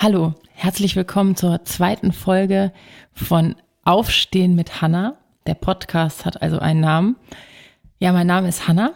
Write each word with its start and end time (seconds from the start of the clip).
Hallo, 0.00 0.34
herzlich 0.52 0.94
willkommen 0.94 1.34
zur 1.34 1.64
zweiten 1.64 2.12
Folge 2.12 2.72
von 3.12 3.56
Aufstehen 3.84 4.54
mit 4.54 4.80
Hanna. 4.80 5.18
Der 5.46 5.54
Podcast 5.54 6.24
hat 6.24 6.40
also 6.40 6.60
einen 6.60 6.80
Namen. 6.80 7.16
Ja, 7.98 8.12
mein 8.12 8.28
Name 8.28 8.48
ist 8.48 8.68
Hanna 8.68 8.92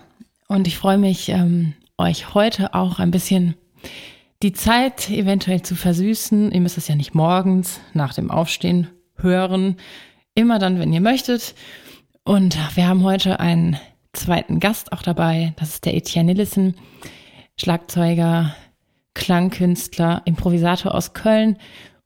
und 0.46 0.68
ich 0.68 0.78
freue 0.78 0.98
mich, 0.98 1.28
ähm, 1.28 1.74
euch 1.98 2.34
heute 2.34 2.74
auch 2.74 3.00
ein 3.00 3.10
bisschen 3.10 3.56
die 4.42 4.52
Zeit 4.52 5.08
eventuell 5.10 5.62
zu 5.62 5.76
versüßen. 5.76 6.50
Ihr 6.52 6.60
müsst 6.60 6.78
es 6.78 6.88
ja 6.88 6.94
nicht 6.94 7.14
morgens 7.14 7.80
nach 7.94 8.14
dem 8.14 8.30
Aufstehen 8.30 8.88
hören, 9.22 9.76
immer 10.34 10.58
dann, 10.58 10.78
wenn 10.78 10.92
ihr 10.92 11.00
möchtet. 11.00 11.54
Und 12.24 12.56
wir 12.76 12.86
haben 12.86 13.02
heute 13.02 13.40
einen 13.40 13.78
zweiten 14.12 14.60
Gast 14.60 14.92
auch 14.92 15.02
dabei. 15.02 15.54
Das 15.56 15.70
ist 15.70 15.84
der 15.84 15.94
Etienne 15.94 16.32
Nillissen, 16.32 16.74
Schlagzeuger, 17.58 18.54
Klangkünstler, 19.14 20.22
Improvisator 20.24 20.94
aus 20.94 21.12
Köln 21.12 21.56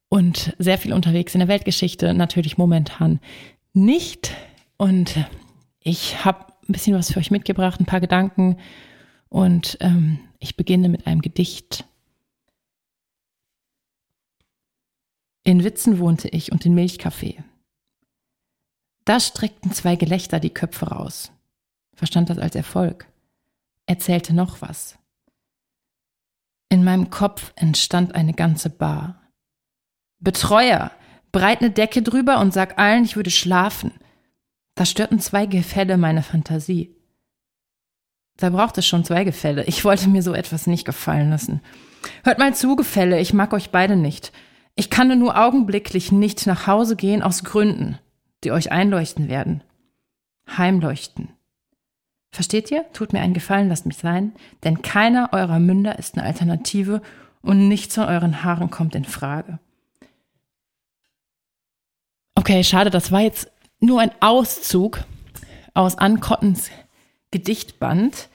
und 0.09 0.55
sehr 0.59 0.79
viel 0.79 0.93
unterwegs 0.93 1.35
in 1.35 1.41
der 1.41 1.49
Weltgeschichte. 1.49 2.15
Natürlich 2.15 2.59
momentan 2.59 3.21
nicht. 3.73 4.33
Und 4.77 5.15
ich 5.81 6.25
habe 6.25 6.47
ein 6.69 6.73
bisschen 6.73 6.97
was 6.97 7.13
für 7.13 7.19
euch 7.19 7.31
mitgebracht, 7.31 7.81
ein 7.81 7.87
paar 7.87 8.01
Gedanken. 8.01 8.57
Und 9.29 9.77
ähm, 9.81 10.19
ich 10.39 10.57
beginne 10.57 10.89
mit 10.89 11.07
einem 11.07 11.21
Gedicht. 11.21 11.85
In 15.47 15.63
Witzen 15.63 16.01
wohnte 16.01 16.27
ich 16.27 16.51
und 16.51 16.67
in 16.67 16.75
Milchkaffee. 16.75 17.37
Da 19.05 19.21
streckten 19.21 19.71
zwei 19.71 19.95
Gelächter 19.95 20.41
die 20.41 20.51
Köpfe 20.51 20.89
raus. 20.89 21.31
Verstand 21.95 22.31
das 22.31 22.39
als 22.39 22.57
Erfolg. 22.57 23.07
Erzählte 23.87 24.35
noch 24.35 24.61
was. 24.61 24.99
In 26.69 26.83
meinem 26.83 27.11
Kopf 27.11 27.53
entstand 27.55 28.17
eine 28.17 28.33
ganze 28.33 28.71
Bar. 28.71 29.23
Betreuer, 30.19 30.91
breit 31.31 31.61
eine 31.61 31.71
Decke 31.71 32.03
drüber 32.03 32.41
und 32.41 32.53
sag 32.53 32.81
allen, 32.81 33.05
ich 33.05 33.15
würde 33.15 33.31
schlafen. 33.31 33.93
Da 34.75 34.85
störten 34.85 35.21
zwei 35.21 35.47
Gefälle 35.47 35.97
meine 35.97 36.25
Fantasie. 36.25 36.97
Da 38.37 38.51
braucht 38.51 38.79
es 38.79 38.87
schon 38.87 39.05
zwei 39.05 39.23
Gefälle. 39.23 39.63
Ich 39.67 39.85
wollte 39.85 40.09
mir 40.09 40.25
so 40.25 40.35
etwas 40.35 40.67
nicht 40.67 40.85
gefallen 40.85 41.31
lassen. 41.31 41.61
Hört 42.25 42.41
mal 42.41 42.53
zu, 42.53 42.75
Gefälle, 42.75 43.21
ich 43.21 43.33
mag 43.33 43.53
euch 43.53 43.71
beide 43.71 43.95
nicht. 43.95 44.33
Ich 44.77 44.91
kann 44.91 45.19
nur 45.19 45.37
augenblicklich 45.39 46.13
nicht 46.13 46.47
nach 46.47 46.67
Hause 46.67 46.97
gehen 46.97 47.23
aus 47.23 47.45
Gründen, 47.45 47.99
die 48.45 48.53
euch 48.53 48.71
einleuchten 48.71 49.29
werden. 49.29 49.63
Heimleuchten. 50.47 51.31
Versteht 52.31 52.71
ihr? 52.71 52.85
Tut 52.93 53.15
mir 53.15 53.21
einen 53.21 53.33
Gefallen, 53.33 53.71
lasst 53.71 53.87
mich 53.87 53.97
sein, 53.97 54.35
denn 54.63 54.83
keiner 54.83 55.31
eurer 55.33 55.59
Münder 55.59 55.99
ist 55.99 56.17
eine 56.17 56.27
Alternative 56.27 57.01
und 57.41 57.69
nichts 57.69 57.95
von 57.95 58.05
euren 58.05 58.45
Haaren 58.45 58.71
kommt 58.71 58.95
in 58.95 59.07
Frage. 59.07 59.59
Okay, 62.35 62.63
schade, 62.63 62.91
das 62.91 63.11
war 63.11 63.23
jetzt 63.23 63.51
nur 63.81 64.01
ein 64.03 64.11
Auszug 64.21 65.05
aus 65.73 65.97
Ankottens 65.97 66.71
Gedichtband. 67.31 68.29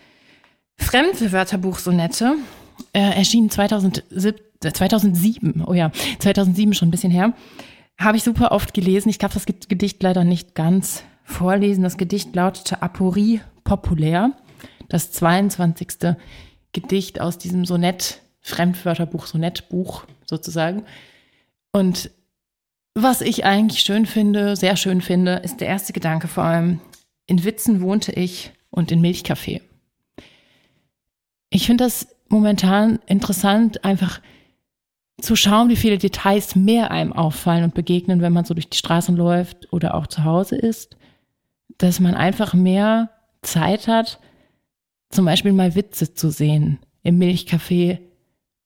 Fremdwörterbuch-Sonette 0.78 2.36
äh, 2.94 3.18
erschien 3.18 3.52
2007, 3.52 4.42
2007, 4.62 5.64
oh 5.66 5.74
ja, 5.74 5.92
2007 6.20 6.74
schon 6.74 6.88
ein 6.88 6.92
bisschen 6.92 7.12
her. 7.12 7.34
Habe 8.00 8.18
ich 8.18 8.24
super 8.24 8.52
oft 8.52 8.74
gelesen. 8.74 9.10
Ich 9.10 9.18
darf 9.18 9.34
das 9.34 9.46
Gedicht 9.46 10.02
leider 10.02 10.24
nicht 10.24 10.56
ganz 10.56 11.04
vorlesen. 11.24 11.84
Das 11.84 11.98
Gedicht 11.98 12.36
lautete 12.36 12.82
Aporie 12.82 13.42
populär. 13.64 14.32
Das 14.90 15.12
22. 15.12 16.16
Gedicht 16.74 17.22
aus 17.22 17.38
diesem 17.38 17.66
Sonett, 17.66 18.22
Fremdwörterbuch, 18.42 19.26
Sonettbuch 19.26 20.06
sozusagen. 20.26 20.84
Und 21.72 22.12
was 22.94 23.22
ich 23.22 23.46
eigentlich 23.46 23.82
schön 23.82 24.06
finde, 24.06 24.56
sehr 24.56 24.76
schön 24.76 25.02
finde, 25.02 25.36
ist 25.36 25.62
der 25.62 25.68
erste 25.68 25.94
Gedanke 25.94 26.28
vor 26.28 26.44
allem. 26.44 26.82
In 27.26 27.44
Witzen 27.44 27.82
wohnte 27.82 28.12
ich 28.12 28.52
und 28.70 28.92
in 28.92 29.00
Milchkaffee. 29.00 29.62
Ich 31.50 31.66
finde 31.66 31.86
das 31.86 32.08
momentan 32.30 33.00
interessant, 33.06 33.86
einfach 33.86 34.22
zu 35.22 35.36
schauen, 35.36 35.70
wie 35.70 35.76
viele 35.76 35.98
Details 35.98 36.56
mehr 36.56 36.92
einem 36.92 37.14
auffallen 37.14 37.64
und 37.64 37.74
begegnen, 37.74 38.22
wenn 38.22 38.34
man 38.34 38.46
so 38.46 38.54
durch 38.54 38.70
die 38.70 38.78
Straßen 38.78 39.16
läuft 39.16 39.72
oder 39.72 39.96
auch 39.96 40.08
zu 40.08 40.24
Hause 40.24 40.56
ist, 40.56 40.98
dass 41.78 42.00
man 42.00 42.16
einfach 42.16 42.54
mehr 42.54 43.12
Zeit 43.42 43.88
hat, 43.88 44.20
zum 45.10 45.26
Beispiel 45.26 45.54
mal 45.54 45.76
Witze 45.76 46.14
zu 46.14 46.30
sehen 46.32 46.80
im 47.04 47.18
Milchkaffee 47.18 48.00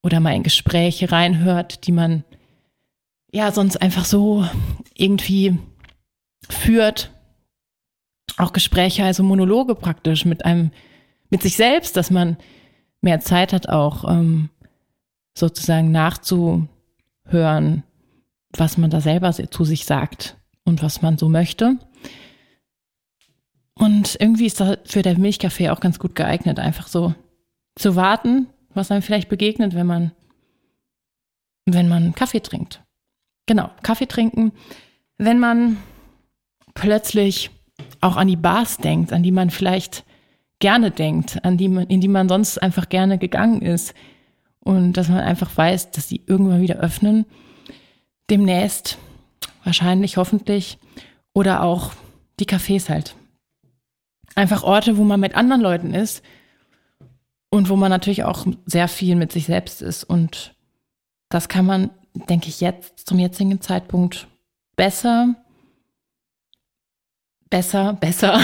oder 0.04 0.20
mal 0.20 0.36
in 0.36 0.44
Gespräche 0.44 1.12
reinhört, 1.12 1.88
die 1.88 1.92
man 1.92 2.24
ja 3.32 3.52
sonst 3.52 3.82
einfach 3.82 4.06
so 4.06 4.46
irgendwie 4.94 5.58
führt. 6.50 7.12
Auch 8.38 8.54
Gespräche, 8.54 9.04
also 9.04 9.24
Monologe 9.24 9.76
praktisch 9.76 10.26
mit 10.26 10.46
einem, 10.46 10.72
mit 11.30 11.42
sich 11.42 11.56
selbst, 11.56 11.98
dass 11.98 12.12
man 12.12 12.38
mehr 13.02 13.20
Zeit 13.20 13.54
hat, 13.54 13.70
auch 13.70 14.10
ähm, 14.10 14.50
sozusagen 15.38 15.91
nachzuhören, 15.91 17.84
was 18.56 18.78
man 18.78 18.90
da 18.90 19.01
selber 19.01 19.31
zu 19.34 19.66
sich 19.66 19.85
sagt 19.85 20.38
und 20.63 20.81
was 20.81 21.01
man 21.01 21.18
so 21.18 21.29
möchte. 21.29 21.78
Und 23.78 24.16
irgendwie 24.19 24.46
ist 24.46 24.62
da 24.62 24.78
für 24.85 25.01
der 25.01 25.18
Milchkaffee 25.18 25.69
auch 25.69 25.81
ganz 25.81 26.00
gut 26.00 26.16
geeignet, 26.16 26.59
einfach 26.59 26.88
so 26.88 27.13
zu 27.75 27.96
warten, 27.96 28.47
was 28.73 28.90
einem 28.90 29.01
vielleicht 29.01 29.29
begegnet, 29.29 29.75
wenn 29.75 29.88
man, 29.88 30.12
wenn 31.66 31.90
man 31.90 32.16
Kaffee 32.16 32.40
trinkt. 32.40 32.81
Genau, 33.46 33.69
Kaffee 33.84 34.07
trinken. 34.07 34.53
Wenn 35.17 35.40
man 35.40 35.78
plötzlich 36.73 37.52
auch 38.02 38.16
an 38.16 38.28
die 38.28 38.38
Bars 38.38 38.78
denkt, 38.78 39.12
an 39.12 39.23
die 39.23 39.31
man 39.31 39.50
vielleicht 39.50 40.06
gerne 40.59 40.91
denkt, 40.91 41.44
an 41.44 41.57
die 41.57 41.69
man, 41.69 41.88
in 41.88 42.02
die 42.02 42.07
man 42.07 42.29
sonst 42.29 42.62
einfach 42.62 42.90
gerne 42.90 43.17
gegangen 43.17 43.62
ist. 43.62 43.94
Und 44.66 44.94
dass 44.94 45.08
man 45.08 45.20
einfach 45.20 45.56
weiß, 45.56 45.92
dass 45.92 46.08
die 46.08 46.24
irgendwann 46.26 46.62
wieder 46.62 46.78
öffnen. 46.78 47.26
Demnächst, 48.30 48.98
wahrscheinlich, 49.64 50.18
hoffentlich. 50.18 50.80
Oder 51.34 51.64
auch 51.64 51.94
die 52.40 52.46
Cafés 52.46 52.90
halt. 52.90 53.16
Einfach 54.34 54.64
Orte, 54.64 54.98
wo 54.98 55.03
man 55.03 55.20
mit 55.20 55.36
anderen 55.36 55.62
Leuten 55.62 55.94
ist 55.94 56.24
und 57.50 57.70
wo 57.70 57.78
man 57.78 57.90
natürlich 57.90 58.24
auch 58.24 58.46
sehr 58.66 58.88
viel 58.88 59.16
mit 59.16 59.31
sich 59.31 59.46
selbst 59.46 59.81
ist. 59.81 60.03
Und 60.03 60.56
das 61.30 61.47
kann 61.47 61.66
man, 61.66 61.92
denke 62.14 62.50
ich, 62.50 62.59
jetzt 62.59 63.08
zum 63.08 63.20
jetzigen 63.20 63.62
Zeitpunkt 63.62 64.28
besser, 64.76 65.36
besser, 67.50 67.94
besser 68.02 68.42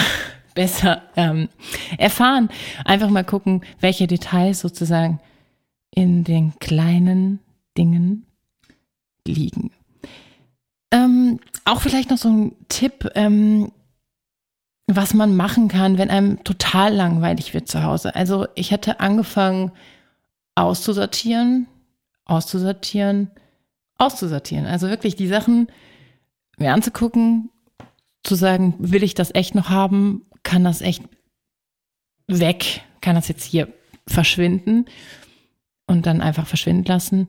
besser 0.54 1.02
ähm, 1.16 1.48
erfahren. 1.98 2.48
Einfach 2.84 3.08
mal 3.08 3.24
gucken, 3.24 3.62
welche 3.80 4.06
Details 4.06 4.60
sozusagen 4.60 5.20
in 5.94 6.24
den 6.24 6.58
kleinen 6.58 7.40
Dingen 7.76 8.26
liegen. 9.26 9.70
Ähm, 10.90 11.40
auch 11.64 11.80
vielleicht 11.80 12.10
noch 12.10 12.18
so 12.18 12.28
ein 12.28 12.56
Tipp, 12.68 13.10
ähm, 13.14 13.72
was 14.86 15.14
man 15.14 15.36
machen 15.36 15.68
kann, 15.68 15.96
wenn 15.96 16.10
einem 16.10 16.42
total 16.44 16.94
langweilig 16.94 17.54
wird 17.54 17.68
zu 17.68 17.82
Hause. 17.82 18.14
Also 18.14 18.46
ich 18.54 18.70
hätte 18.70 19.00
angefangen 19.00 19.72
auszusortieren, 20.54 21.66
auszusortieren, 22.24 23.30
auszusortieren. 23.96 24.66
Also 24.66 24.88
wirklich 24.88 25.16
die 25.16 25.28
Sachen 25.28 25.68
mir 26.58 26.74
anzugucken, 26.74 27.50
zu 28.22 28.34
sagen, 28.34 28.74
will 28.78 29.02
ich 29.02 29.14
das 29.14 29.34
echt 29.34 29.54
noch 29.54 29.70
haben 29.70 30.26
kann 30.42 30.64
das 30.64 30.80
echt 30.80 31.02
weg, 32.26 32.82
kann 33.00 33.14
das 33.14 33.28
jetzt 33.28 33.44
hier 33.44 33.68
verschwinden 34.06 34.86
und 35.92 36.06
dann 36.06 36.20
einfach 36.20 36.46
verschwinden 36.46 36.84
lassen 36.84 37.28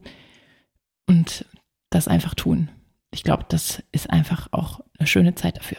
und 1.08 1.46
das 1.90 2.08
einfach 2.08 2.34
tun. 2.34 2.70
Ich 3.12 3.24
glaube, 3.24 3.46
das 3.50 3.84
ist 3.92 4.10
einfach 4.10 4.48
auch 4.52 4.80
eine 4.98 5.08
schöne 5.08 5.36
Zeit 5.36 5.58
dafür. 5.58 5.78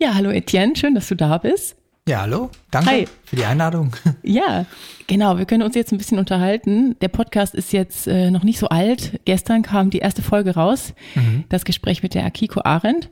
Ja, 0.00 0.14
hallo 0.14 0.30
Etienne, 0.30 0.76
schön, 0.76 0.94
dass 0.94 1.08
du 1.08 1.16
da 1.16 1.38
bist. 1.38 1.76
Ja, 2.08 2.22
hallo, 2.22 2.50
danke 2.70 2.90
Hi. 2.90 3.08
für 3.24 3.36
die 3.36 3.44
Einladung. 3.44 3.94
Ja, 4.22 4.64
genau, 5.06 5.38
wir 5.38 5.44
können 5.44 5.62
uns 5.62 5.74
jetzt 5.74 5.92
ein 5.92 5.98
bisschen 5.98 6.18
unterhalten. 6.18 6.98
Der 7.00 7.08
Podcast 7.08 7.54
ist 7.54 7.72
jetzt 7.72 8.06
äh, 8.06 8.30
noch 8.30 8.44
nicht 8.44 8.58
so 8.58 8.68
alt. 8.68 9.20
Gestern 9.24 9.62
kam 9.62 9.90
die 9.90 9.98
erste 9.98 10.22
Folge 10.22 10.54
raus, 10.54 10.94
mhm. 11.14 11.44
das 11.48 11.64
Gespräch 11.64 12.02
mit 12.02 12.14
der 12.14 12.24
Akiko 12.24 12.60
Arendt. 12.64 13.10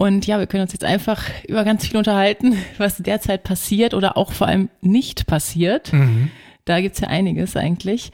Und 0.00 0.26
ja, 0.28 0.38
wir 0.38 0.46
können 0.46 0.62
uns 0.62 0.72
jetzt 0.72 0.84
einfach 0.84 1.24
über 1.48 1.64
ganz 1.64 1.86
viel 1.86 1.96
unterhalten, 1.96 2.56
was 2.78 2.98
derzeit 2.98 3.42
passiert 3.42 3.94
oder 3.94 4.16
auch 4.16 4.32
vor 4.32 4.46
allem 4.46 4.70
nicht 4.80 5.26
passiert. 5.26 5.92
Mhm. 5.92 6.30
Da 6.64 6.80
gibt's 6.80 7.00
ja 7.00 7.08
einiges 7.08 7.56
eigentlich. 7.56 8.12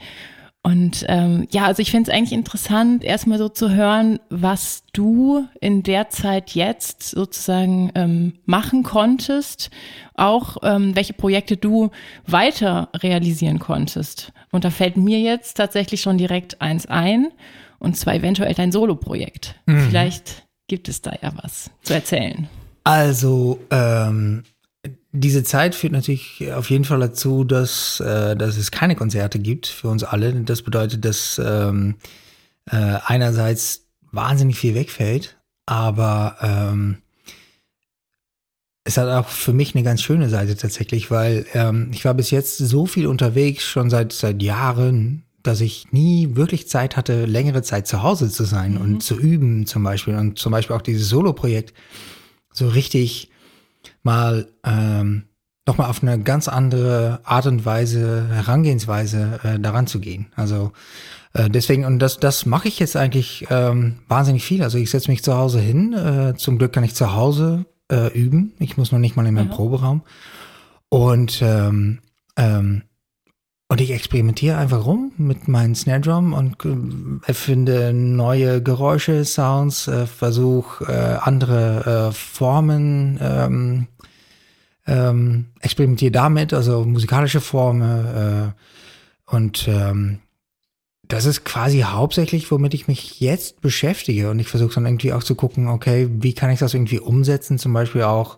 Und 0.63 1.05
ähm, 1.09 1.47
ja, 1.51 1.65
also 1.65 1.83
ich 1.83 1.91
finde 1.91 2.09
es 2.09 2.17
eigentlich 2.17 2.33
interessant, 2.33 3.03
erstmal 3.03 3.37
so 3.37 3.49
zu 3.49 3.69
hören, 3.69 4.19
was 4.31 4.81
du 4.93 5.45
in 5.61 5.83
der 5.83 6.09
Zeit 6.09 6.55
jetzt 6.55 7.03
sozusagen 7.03 7.91
ähm, 7.93 8.33
machen 8.45 8.81
konntest, 8.81 9.69
auch 10.15 10.57
ähm, 10.63 10.95
welche 10.95 11.13
Projekte 11.13 11.55
du 11.55 11.91
weiter 12.25 12.89
realisieren 12.95 13.59
konntest. 13.59 14.33
Und 14.51 14.65
da 14.65 14.71
fällt 14.71 14.97
mir 14.97 15.19
jetzt 15.19 15.57
tatsächlich 15.57 16.01
schon 16.01 16.17
direkt 16.17 16.59
eins 16.61 16.87
ein, 16.87 17.27
und 17.77 17.95
zwar 17.95 18.15
eventuell 18.15 18.55
dein 18.55 18.71
Solo-Projekt. 18.71 19.53
Mhm. 19.67 19.81
Vielleicht 19.81 20.44
gibt 20.67 20.89
es 20.89 21.01
da 21.01 21.13
ja 21.21 21.31
was 21.41 21.69
zu 21.83 21.93
erzählen. 21.93 22.47
Also, 22.83 23.59
ähm, 23.71 24.43
diese 25.11 25.43
Zeit 25.43 25.75
führt 25.75 25.93
natürlich 25.93 26.51
auf 26.53 26.69
jeden 26.69 26.83
Fall 26.83 26.99
dazu, 26.99 27.43
dass, 27.43 27.99
äh, 27.99 28.35
dass 28.35 28.57
es 28.57 28.71
keine 28.71 28.95
Konzerte 28.95 29.39
gibt 29.39 29.67
für 29.67 29.87
uns 29.87 30.03
alle. 30.03 30.33
Das 30.43 30.61
bedeutet, 30.61 31.05
dass 31.05 31.41
ähm, 31.43 31.95
äh, 32.69 32.97
einerseits 33.05 33.87
wahnsinnig 34.11 34.57
viel 34.57 34.75
wegfällt, 34.75 35.37
aber 35.65 36.37
ähm, 36.41 36.97
es 38.83 38.97
hat 38.97 39.09
auch 39.09 39.27
für 39.27 39.53
mich 39.53 39.73
eine 39.73 39.83
ganz 39.83 40.01
schöne 40.01 40.29
Seite 40.29 40.55
tatsächlich, 40.55 41.09
weil 41.09 41.45
ähm, 41.53 41.89
ich 41.91 42.05
war 42.05 42.13
bis 42.13 42.29
jetzt 42.29 42.57
so 42.57 42.85
viel 42.85 43.07
unterwegs, 43.07 43.63
schon 43.63 43.89
seit, 43.89 44.13
seit 44.13 44.43
Jahren, 44.43 45.24
dass 45.47 45.61
ich 45.61 45.91
nie 45.91 46.35
wirklich 46.35 46.67
Zeit 46.67 46.97
hatte, 46.97 47.25
längere 47.25 47.61
Zeit 47.61 47.87
zu 47.87 48.03
Hause 48.03 48.29
zu 48.29 48.43
sein 48.43 48.73
mhm. 48.73 48.81
und 48.81 49.03
zu 49.03 49.17
üben 49.17 49.65
zum 49.65 49.83
Beispiel. 49.83 50.15
Und 50.15 50.39
zum 50.39 50.51
Beispiel 50.51 50.75
auch 50.75 50.81
dieses 50.81 51.09
Solo-Projekt 51.09 51.73
so 52.51 52.67
richtig 52.67 53.29
mal 54.03 54.47
ähm, 54.63 55.23
nochmal 55.67 55.89
auf 55.89 56.03
eine 56.03 56.19
ganz 56.19 56.47
andere 56.47 57.21
Art 57.23 57.47
und 57.47 57.65
Weise, 57.65 58.27
Herangehensweise 58.29 59.39
äh, 59.43 59.59
daran 59.59 59.87
zu 59.87 59.99
gehen. 59.99 60.27
Also 60.35 60.71
äh, 61.33 61.49
deswegen, 61.49 61.85
und 61.85 61.99
das, 61.99 62.19
das 62.19 62.45
mache 62.45 62.67
ich 62.67 62.79
jetzt 62.79 62.95
eigentlich 62.95 63.47
ähm, 63.49 63.99
wahnsinnig 64.07 64.43
viel. 64.43 64.63
Also 64.63 64.77
ich 64.77 64.89
setze 64.89 65.11
mich 65.11 65.23
zu 65.23 65.35
Hause 65.35 65.59
hin. 65.59 65.93
Äh, 65.93 66.35
zum 66.37 66.57
Glück 66.57 66.73
kann 66.73 66.83
ich 66.83 66.95
zu 66.95 67.13
Hause 67.13 67.65
äh, 67.91 68.07
üben. 68.17 68.53
Ich 68.59 68.77
muss 68.77 68.91
noch 68.91 68.99
nicht 68.99 69.15
mal 69.15 69.25
in 69.25 69.33
meinem 69.33 69.47
mhm. 69.47 69.51
Proberaum. 69.51 70.01
Und 70.89 71.41
ähm, 71.41 71.99
ähm, 72.37 72.83
und 73.67 73.81
ich 73.81 73.91
experimentiere 73.91 74.57
einfach 74.57 74.85
rum 74.85 75.11
mit 75.17 75.47
meinem 75.47 75.75
Snare 75.75 76.01
Drum 76.01 76.33
und 76.33 76.63
äh, 76.65 77.27
erfinde 77.27 77.93
neue 77.93 78.61
Geräusche, 78.61 79.25
Sounds, 79.25 79.87
äh, 79.87 80.05
versuche 80.05 80.85
äh, 80.85 81.17
andere 81.21 82.09
äh, 82.09 82.13
Formen 82.13 83.17
ähm, 83.21 83.87
ähm, 84.87 85.45
experimentiere 85.61 86.11
damit, 86.11 86.53
also 86.53 86.85
musikalische 86.85 87.41
Formen 87.41 88.05
äh, 88.05 88.51
und 89.33 89.67
ähm, 89.67 90.19
das 91.07 91.25
ist 91.25 91.43
quasi 91.45 91.81
hauptsächlich, 91.81 92.49
womit 92.51 92.73
ich 92.73 92.87
mich 92.87 93.19
jetzt 93.19 93.61
beschäftige. 93.61 94.29
Und 94.29 94.39
ich 94.39 94.47
versuche 94.47 94.73
dann 94.75 94.85
irgendwie 94.85 95.13
auch 95.13 95.23
zu 95.23 95.35
gucken, 95.35 95.67
okay, 95.67 96.09
wie 96.11 96.33
kann 96.33 96.49
ich 96.49 96.59
das 96.59 96.73
irgendwie 96.73 96.99
umsetzen, 96.99 97.59
zum 97.59 97.73
Beispiel 97.73 98.03
auch 98.03 98.37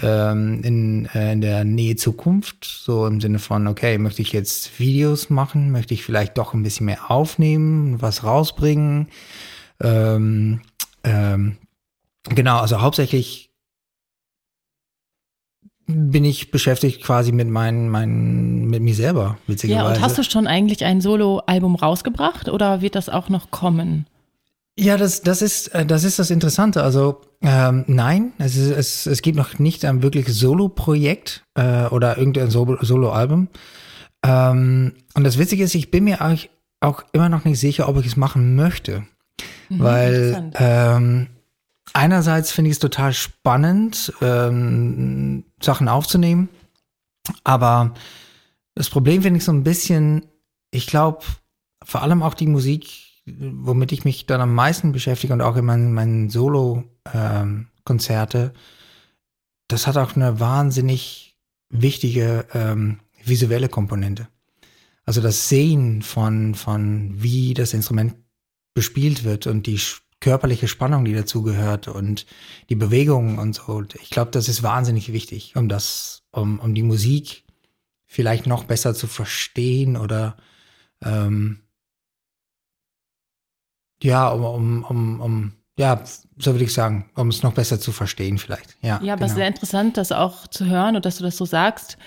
ähm, 0.00 0.62
in, 0.62 1.06
äh, 1.14 1.32
in 1.32 1.40
der 1.40 1.64
Nähe 1.64 1.96
Zukunft, 1.96 2.64
so 2.64 3.06
im 3.06 3.20
Sinne 3.20 3.38
von, 3.38 3.66
okay, 3.66 3.98
möchte 3.98 4.22
ich 4.22 4.32
jetzt 4.32 4.78
Videos 4.78 5.30
machen, 5.30 5.70
möchte 5.70 5.94
ich 5.94 6.04
vielleicht 6.04 6.38
doch 6.38 6.54
ein 6.54 6.62
bisschen 6.62 6.86
mehr 6.86 7.10
aufnehmen, 7.10 8.00
was 8.00 8.24
rausbringen, 8.24 9.08
ähm, 9.80 10.60
ähm, 11.04 11.56
genau, 12.28 12.58
also 12.58 12.80
hauptsächlich 12.80 13.48
bin 15.88 16.24
ich 16.24 16.50
beschäftigt 16.50 17.02
quasi 17.02 17.32
mit 17.32 17.48
meinen, 17.48 17.88
meinen, 17.88 18.66
mit 18.66 18.82
mir 18.82 18.94
selber, 18.94 19.38
witzigerweise. 19.46 19.84
Ja, 19.84 19.88
und 19.88 20.02
hast 20.02 20.18
du 20.18 20.22
schon 20.22 20.46
eigentlich 20.46 20.84
ein 20.84 21.00
Solo-Album 21.00 21.76
rausgebracht 21.76 22.50
oder 22.50 22.82
wird 22.82 22.94
das 22.94 23.08
auch 23.08 23.30
noch 23.30 23.50
kommen? 23.50 24.06
Ja, 24.78 24.98
das, 24.98 25.22
das 25.22 25.40
ist, 25.40 25.68
äh, 25.68 25.86
das 25.86 26.04
ist 26.04 26.18
das 26.18 26.30
Interessante. 26.30 26.82
Also, 26.82 27.22
ähm, 27.40 27.84
nein, 27.86 28.32
es, 28.38 28.56
ist, 28.56 28.70
es, 28.70 29.06
es 29.06 29.22
gibt 29.22 29.36
noch 29.36 29.58
nicht 29.58 29.84
ein 29.84 30.02
wirkliches 30.02 30.38
Solo-Projekt 30.38 31.44
äh, 31.54 31.86
oder 31.86 32.18
irgendein 32.18 32.50
Solo-Album. 32.50 33.48
Ähm, 34.24 34.92
und 35.14 35.24
das 35.24 35.38
Witzige 35.38 35.62
ist, 35.62 35.74
ich 35.74 35.90
bin 35.90 36.04
mir 36.04 36.20
auch, 36.20 36.36
auch 36.80 37.04
immer 37.12 37.28
noch 37.28 37.44
nicht 37.44 37.60
sicher, 37.60 37.88
ob 37.88 37.98
ich 37.98 38.06
es 38.06 38.16
machen 38.16 38.56
möchte. 38.56 39.04
Mhm, 39.68 39.78
weil 39.78 40.52
ähm, 40.54 41.26
einerseits 41.92 42.50
finde 42.50 42.70
ich 42.70 42.76
es 42.76 42.80
total 42.80 43.12
spannend, 43.12 44.12
ähm, 44.20 45.44
Sachen 45.60 45.88
aufzunehmen. 45.88 46.48
Aber 47.44 47.94
das 48.74 48.90
Problem 48.90 49.22
finde 49.22 49.38
ich 49.38 49.44
so 49.44 49.52
ein 49.52 49.64
bisschen, 49.64 50.26
ich 50.70 50.86
glaube, 50.86 51.24
vor 51.84 52.02
allem 52.02 52.22
auch 52.22 52.34
die 52.34 52.46
Musik, 52.46 53.07
womit 53.38 53.92
ich 53.92 54.04
mich 54.04 54.26
dann 54.26 54.40
am 54.40 54.54
meisten 54.54 54.92
beschäftige 54.92 55.32
und 55.32 55.40
auch 55.40 55.56
in 55.56 55.64
meinen, 55.64 55.92
meinen 55.92 56.30
Solo-Konzerte, 56.30 58.38
ähm, 58.38 58.52
das 59.68 59.86
hat 59.86 59.96
auch 59.96 60.16
eine 60.16 60.40
wahnsinnig 60.40 61.36
wichtige 61.70 62.46
ähm, 62.54 63.00
visuelle 63.24 63.68
Komponente. 63.68 64.28
Also 65.04 65.20
das 65.20 65.48
Sehen 65.48 66.02
von, 66.02 66.54
von 66.54 67.12
wie 67.16 67.54
das 67.54 67.74
Instrument 67.74 68.14
bespielt 68.74 69.24
wird 69.24 69.46
und 69.46 69.66
die 69.66 69.80
körperliche 70.20 70.68
Spannung, 70.68 71.04
die 71.04 71.14
dazugehört 71.14 71.88
und 71.88 72.26
die 72.68 72.74
Bewegungen 72.74 73.38
und 73.38 73.54
so. 73.54 73.84
Ich 74.02 74.10
glaube, 74.10 74.30
das 74.32 74.48
ist 74.48 74.62
wahnsinnig 74.62 75.12
wichtig, 75.12 75.54
um 75.56 75.68
das, 75.68 76.24
um, 76.32 76.58
um 76.58 76.74
die 76.74 76.82
Musik 76.82 77.44
vielleicht 78.06 78.46
noch 78.46 78.64
besser 78.64 78.94
zu 78.94 79.06
verstehen 79.06 79.96
oder 79.96 80.36
ähm, 81.02 81.60
ja, 84.02 84.28
um, 84.28 84.44
um, 84.44 84.84
um, 84.84 85.20
um 85.20 85.52
ja, 85.78 86.02
so 86.38 86.52
würde 86.52 86.64
ich 86.64 86.74
sagen, 86.74 87.08
um 87.14 87.28
es 87.28 87.42
noch 87.42 87.52
besser 87.52 87.78
zu 87.78 87.92
verstehen 87.92 88.38
vielleicht. 88.38 88.76
Ja, 88.82 89.00
ja 89.02 89.12
aber 89.14 89.24
es 89.24 89.30
ist 89.30 89.34
genau. 89.34 89.44
sehr 89.44 89.46
interessant, 89.48 89.96
das 89.96 90.12
auch 90.12 90.48
zu 90.48 90.66
hören 90.66 90.96
und 90.96 91.06
dass 91.06 91.18
du 91.18 91.24
das 91.24 91.36
so 91.36 91.44
sagst, 91.44 91.98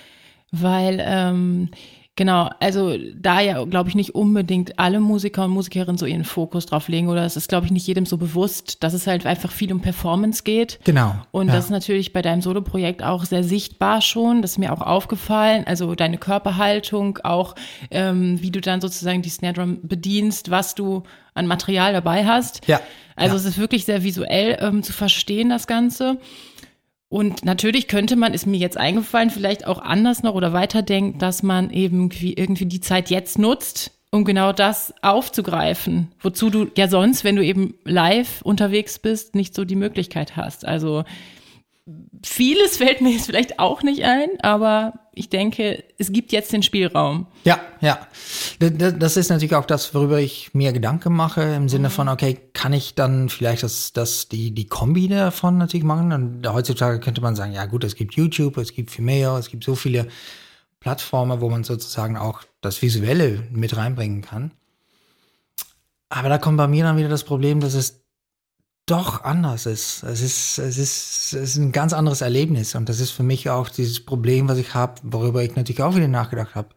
weil 0.50 1.02
ähm, 1.02 1.70
Genau, 2.14 2.50
also 2.60 2.94
da 3.14 3.40
ja, 3.40 3.64
glaube 3.64 3.88
ich, 3.88 3.94
nicht 3.94 4.14
unbedingt 4.14 4.78
alle 4.78 5.00
Musiker 5.00 5.46
und 5.46 5.52
Musikerinnen 5.52 5.96
so 5.96 6.04
ihren 6.04 6.24
Fokus 6.24 6.66
drauf 6.66 6.88
legen 6.88 7.08
oder 7.08 7.24
es 7.24 7.38
ist, 7.38 7.48
glaube 7.48 7.64
ich, 7.64 7.72
nicht 7.72 7.86
jedem 7.86 8.04
so 8.04 8.18
bewusst, 8.18 8.82
dass 8.84 8.92
es 8.92 9.06
halt 9.06 9.24
einfach 9.24 9.50
viel 9.50 9.72
um 9.72 9.80
Performance 9.80 10.42
geht. 10.42 10.78
Genau. 10.84 11.14
Und 11.30 11.48
ja. 11.48 11.54
das 11.54 11.66
ist 11.66 11.70
natürlich 11.70 12.12
bei 12.12 12.20
deinem 12.20 12.42
Solo-Projekt 12.42 13.02
auch 13.02 13.24
sehr 13.24 13.42
sichtbar 13.42 14.02
schon. 14.02 14.42
Das 14.42 14.52
ist 14.52 14.58
mir 14.58 14.74
auch 14.74 14.82
aufgefallen. 14.82 15.64
Also 15.66 15.94
deine 15.94 16.18
Körperhaltung, 16.18 17.18
auch 17.22 17.54
ähm, 17.90 18.42
wie 18.42 18.50
du 18.50 18.60
dann 18.60 18.82
sozusagen 18.82 19.22
die 19.22 19.30
Snare 19.30 19.54
Drum 19.54 19.78
bedienst, 19.82 20.50
was 20.50 20.74
du 20.74 21.04
an 21.32 21.46
Material 21.46 21.94
dabei 21.94 22.26
hast. 22.26 22.68
Ja. 22.68 22.80
Also 23.16 23.36
ja. 23.36 23.40
es 23.40 23.46
ist 23.46 23.58
wirklich 23.58 23.86
sehr 23.86 24.04
visuell 24.04 24.58
ähm, 24.60 24.82
zu 24.82 24.92
verstehen, 24.92 25.48
das 25.48 25.66
Ganze. 25.66 26.18
Und 27.12 27.44
natürlich 27.44 27.88
könnte 27.88 28.16
man, 28.16 28.32
ist 28.32 28.46
mir 28.46 28.56
jetzt 28.56 28.78
eingefallen, 28.78 29.28
vielleicht 29.28 29.66
auch 29.66 29.82
anders 29.82 30.22
noch 30.22 30.34
oder 30.34 30.54
weiterdenken, 30.54 31.18
dass 31.18 31.42
man 31.42 31.68
eben 31.68 32.08
irgendwie 32.10 32.64
die 32.64 32.80
Zeit 32.80 33.10
jetzt 33.10 33.38
nutzt, 33.38 33.90
um 34.10 34.24
genau 34.24 34.54
das 34.54 34.94
aufzugreifen, 35.02 36.08
wozu 36.22 36.48
du 36.48 36.68
ja 36.74 36.88
sonst, 36.88 37.22
wenn 37.22 37.36
du 37.36 37.44
eben 37.44 37.74
live 37.84 38.40
unterwegs 38.40 38.98
bist, 38.98 39.34
nicht 39.34 39.54
so 39.54 39.66
die 39.66 39.76
Möglichkeit 39.76 40.36
hast. 40.36 40.64
Also 40.64 41.04
vieles 42.24 42.76
fällt 42.76 43.00
mir 43.00 43.10
jetzt 43.10 43.26
vielleicht 43.26 43.58
auch 43.58 43.82
nicht 43.82 44.04
ein, 44.04 44.28
aber 44.40 44.92
ich 45.12 45.28
denke, 45.28 45.82
es 45.98 46.12
gibt 46.12 46.32
jetzt 46.32 46.52
den 46.52 46.62
Spielraum. 46.62 47.26
Ja, 47.44 47.60
ja. 47.80 48.06
Das 48.60 49.16
ist 49.16 49.30
natürlich 49.30 49.56
auch 49.56 49.64
das, 49.64 49.92
worüber 49.94 50.20
ich 50.20 50.54
mir 50.54 50.72
Gedanken 50.72 51.12
mache, 51.12 51.42
im 51.42 51.68
Sinne 51.68 51.90
von, 51.90 52.08
okay, 52.08 52.38
kann 52.52 52.72
ich 52.72 52.94
dann 52.94 53.28
vielleicht 53.28 53.64
das, 53.64 53.92
das, 53.92 54.28
die, 54.28 54.52
die 54.52 54.66
Kombi 54.66 55.08
davon 55.08 55.58
natürlich 55.58 55.84
machen? 55.84 56.12
Und 56.12 56.48
heutzutage 56.48 57.00
könnte 57.00 57.20
man 57.20 57.34
sagen, 57.34 57.52
ja 57.52 57.66
gut, 57.66 57.84
es 57.84 57.96
gibt 57.96 58.14
YouTube, 58.14 58.56
es 58.58 58.72
gibt 58.72 58.96
Vimeo, 58.96 59.36
es 59.36 59.50
gibt 59.50 59.64
so 59.64 59.74
viele 59.74 60.06
Plattformen, 60.78 61.40
wo 61.40 61.50
man 61.50 61.64
sozusagen 61.64 62.16
auch 62.16 62.42
das 62.60 62.80
Visuelle 62.80 63.42
mit 63.50 63.76
reinbringen 63.76 64.22
kann. 64.22 64.52
Aber 66.08 66.28
da 66.28 66.38
kommt 66.38 66.58
bei 66.58 66.68
mir 66.68 66.84
dann 66.84 66.96
wieder 66.96 67.08
das 67.08 67.24
Problem, 67.24 67.60
dass 67.60 67.74
es 67.74 68.01
doch 68.86 69.24
anders 69.24 69.66
ist. 69.66 70.02
Es 70.02 70.20
ist, 70.20 70.58
es 70.58 70.78
ist, 70.78 71.32
es 71.32 71.50
ist 71.50 71.56
ein 71.56 71.72
ganz 71.72 71.92
anderes 71.92 72.20
Erlebnis 72.20 72.74
und 72.74 72.88
das 72.88 73.00
ist 73.00 73.10
für 73.10 73.22
mich 73.22 73.48
auch 73.48 73.68
dieses 73.68 74.04
Problem, 74.04 74.48
was 74.48 74.58
ich 74.58 74.74
habe, 74.74 75.00
worüber 75.04 75.42
ich 75.42 75.54
natürlich 75.54 75.82
auch 75.82 75.94
wieder 75.94 76.08
nachgedacht 76.08 76.54
habe. 76.54 76.68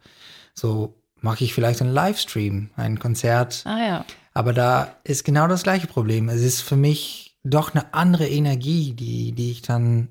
So 0.54 0.94
mache 1.20 1.44
ich 1.44 1.52
vielleicht 1.52 1.82
einen 1.82 1.92
Livestream, 1.92 2.70
ein 2.76 2.98
Konzert. 2.98 3.62
Ah 3.64 3.78
ja. 3.78 4.04
Aber 4.34 4.52
da 4.52 4.96
ist 5.02 5.24
genau 5.24 5.48
das 5.48 5.62
gleiche 5.62 5.86
Problem. 5.86 6.28
Es 6.28 6.42
ist 6.42 6.60
für 6.60 6.76
mich 6.76 7.36
doch 7.42 7.74
eine 7.74 7.94
andere 7.94 8.28
Energie, 8.28 8.92
die, 8.92 9.32
die 9.32 9.50
ich 9.50 9.62
dann 9.62 10.08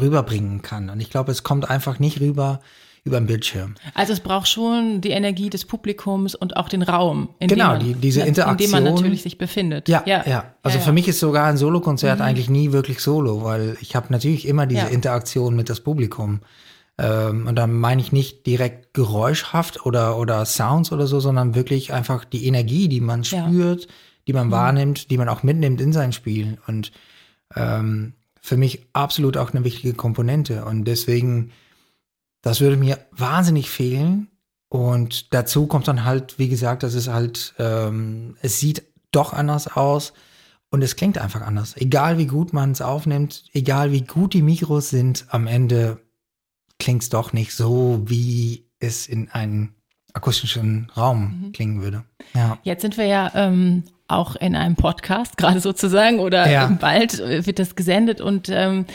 rüberbringen 0.00 0.62
kann. 0.62 0.90
Und 0.90 1.00
ich 1.00 1.10
glaube, 1.10 1.32
es 1.32 1.42
kommt 1.42 1.68
einfach 1.68 1.98
nicht 1.98 2.20
rüber, 2.20 2.60
über 3.04 3.18
den 3.20 3.26
Bildschirm. 3.26 3.74
Also 3.94 4.12
es 4.12 4.20
braucht 4.20 4.48
schon 4.48 5.00
die 5.00 5.10
Energie 5.10 5.50
des 5.50 5.64
Publikums 5.64 6.34
und 6.34 6.56
auch 6.56 6.68
den 6.68 6.82
Raum, 6.82 7.30
in 7.38 7.48
genau, 7.48 7.76
dem 7.76 7.78
man, 7.78 7.86
die, 7.86 7.94
diese 7.94 8.20
Interaktion, 8.22 8.68
in 8.68 8.72
dem 8.72 8.84
man 8.84 8.94
natürlich 8.94 9.22
sich 9.22 9.38
befindet. 9.38 9.88
Ja, 9.88 10.02
ja. 10.06 10.24
ja. 10.26 10.54
Also 10.62 10.78
ja, 10.78 10.84
für 10.84 10.92
mich 10.92 11.08
ist 11.08 11.18
sogar 11.18 11.46
ein 11.46 11.56
Solokonzert 11.56 12.18
mhm. 12.18 12.24
eigentlich 12.24 12.50
nie 12.50 12.72
wirklich 12.72 13.00
Solo, 13.00 13.42
weil 13.44 13.76
ich 13.80 13.96
habe 13.96 14.08
natürlich 14.10 14.46
immer 14.46 14.66
diese 14.66 14.86
Interaktion 14.88 15.56
mit 15.56 15.70
das 15.70 15.80
Publikum. 15.80 16.40
Ähm, 16.98 17.46
und 17.46 17.56
da 17.56 17.66
meine 17.66 18.00
ich 18.00 18.12
nicht 18.12 18.46
direkt 18.46 18.92
geräuschhaft 18.92 19.86
oder, 19.86 20.18
oder 20.18 20.44
Sounds 20.44 20.92
oder 20.92 21.06
so, 21.06 21.20
sondern 21.20 21.54
wirklich 21.54 21.92
einfach 21.92 22.24
die 22.24 22.46
Energie, 22.46 22.88
die 22.88 23.00
man 23.00 23.22
Ja. 23.22 23.46
spürt, 23.46 23.86
die 24.26 24.32
man 24.32 24.48
Mhm. 24.48 24.52
wahrnimmt, 24.52 25.10
die 25.10 25.16
man 25.16 25.28
auch 25.28 25.42
mitnimmt 25.42 25.80
in 25.80 25.92
sein 25.92 26.12
Spiel. 26.12 26.58
Und 26.66 26.92
ähm, 27.56 28.14
für 28.40 28.56
mich 28.56 28.86
absolut 28.92 29.36
auch 29.36 29.52
eine 29.52 29.64
wichtige 29.64 29.94
Komponente. 29.94 30.64
Und 30.64 30.84
deswegen, 30.84 31.52
das 32.42 32.60
würde 32.60 32.76
mir 32.76 32.98
wahnsinnig 33.10 33.70
fehlen. 33.70 34.28
Und 34.68 35.32
dazu 35.32 35.66
kommt 35.66 35.88
dann 35.88 36.04
halt, 36.04 36.38
wie 36.38 36.48
gesagt, 36.48 36.82
dass 36.82 36.94
es 36.94 37.08
halt, 37.08 37.54
ähm, 37.58 38.36
es 38.42 38.60
sieht 38.60 38.82
doch 39.12 39.32
anders 39.32 39.66
aus 39.66 40.12
und 40.70 40.82
es 40.82 40.96
klingt 40.96 41.16
einfach 41.16 41.40
anders. 41.40 41.74
Egal 41.78 42.18
wie 42.18 42.26
gut 42.26 42.52
man 42.52 42.72
es 42.72 42.82
aufnimmt, 42.82 43.44
egal 43.54 43.92
wie 43.92 44.02
gut 44.02 44.34
die 44.34 44.42
Mikros 44.42 44.90
sind, 44.90 45.24
am 45.30 45.46
Ende 45.46 46.00
klingt 46.78 47.02
es 47.02 47.08
doch 47.08 47.32
nicht 47.32 47.54
so, 47.54 48.02
wie 48.04 48.66
es 48.78 49.06
in 49.06 49.30
einem 49.30 49.72
akustischen 50.12 50.90
Raum 50.96 51.44
Mhm. 51.46 51.52
klingen 51.52 51.80
würde. 51.82 52.04
Ja. 52.34 52.58
Jetzt 52.62 52.82
sind 52.82 52.98
wir 52.98 53.06
ja 53.06 53.30
ähm, 53.34 53.84
auch 54.08 54.36
in 54.36 54.56
einem 54.56 54.74
Podcast, 54.74 55.36
gerade 55.36 55.60
sozusagen, 55.60 56.18
oder 56.18 56.50
Ja. 56.50 56.66
bald 56.80 57.18
wird 57.18 57.58
das 57.58 57.76
gesendet. 57.76 58.20
Und 58.20 58.48
ähm, 58.50 58.86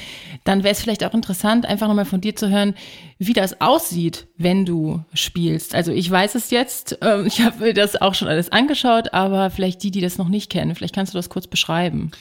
dann 0.44 0.64
wäre 0.64 0.74
es 0.74 0.82
vielleicht 0.82 1.04
auch 1.06 1.14
interessant, 1.14 1.66
einfach 1.66 1.88
nochmal 1.88 2.06
von 2.06 2.20
dir 2.20 2.36
zu 2.36 2.50
hören, 2.50 2.74
wie 3.20 3.34
das 3.34 3.62
aussieht, 3.62 4.28
wenn 4.38 4.66
du 4.66 5.04
spielst. 5.14 5.76
Also 5.76 5.92
ich 5.92 6.10
weiß 6.10 6.36
es 6.36 6.50
jetzt, 6.50 6.98
ähm, 7.02 7.26
ich 7.28 7.42
habe 7.42 7.64
mir 7.64 7.74
das 7.74 8.02
auch 8.02 8.16
schon 8.16 8.28
alles 8.28 8.52
angeschaut, 8.52 9.14
aber 9.14 9.50
vielleicht 9.50 9.84
die, 9.84 9.92
die 9.92 10.02
das 10.02 10.18
noch 10.18 10.30
nicht 10.30 10.52
kennen, 10.52 10.76
vielleicht 10.76 10.96
kannst 10.96 11.14
du 11.14 11.18
das 11.18 11.30
kurz 11.30 11.48
beschreiben. 11.48 12.12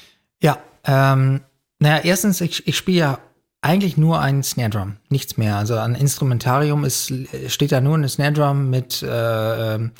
Ja, 0.42 0.58
ähm, 0.84 1.40
naja, 1.78 2.02
erstens, 2.04 2.40
ich, 2.40 2.66
ich 2.68 2.76
spiele 2.76 2.98
ja 2.98 3.18
eigentlich 3.62 3.96
nur 3.96 4.20
einen 4.20 4.42
Snare 4.42 4.70
Drum, 4.70 4.96
nichts 5.08 5.36
mehr. 5.36 5.56
Also 5.56 5.76
ein 5.76 5.94
Instrumentarium 5.94 6.84
ist, 6.84 7.12
steht 7.46 7.72
da 7.72 7.80
nur 7.80 7.94
eine 7.94 8.08
Snare 8.08 8.32
Drum 8.32 8.70
mit 8.70 9.02
äh, 9.02 9.74
ähm, 9.74 9.92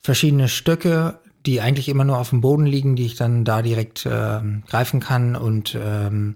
verschiedene 0.00 0.48
Stücke, 0.48 1.18
die 1.46 1.60
eigentlich 1.60 1.88
immer 1.88 2.04
nur 2.04 2.18
auf 2.18 2.30
dem 2.30 2.40
Boden 2.40 2.66
liegen, 2.66 2.96
die 2.96 3.06
ich 3.06 3.14
dann 3.16 3.44
da 3.44 3.62
direkt 3.62 4.06
ähm, 4.10 4.64
greifen 4.68 4.98
kann 5.00 5.36
und 5.36 5.76
ähm, 5.80 6.34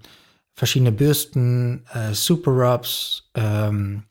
verschiedene 0.54 0.92
Bürsten, 0.92 1.84
äh, 1.92 2.14
Super 2.14 2.50
Rubs, 2.52 3.28
ähm, 3.34 4.04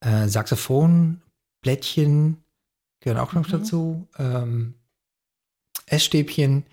äh, 0.00 0.28
Saxophonblättchen 0.28 2.38
gehören 3.00 3.18
auch 3.20 3.32
noch 3.32 3.46
Mhm. 3.48 3.52
dazu, 3.52 4.06
ähm, 4.18 4.74
Essstäbchen 5.86 6.64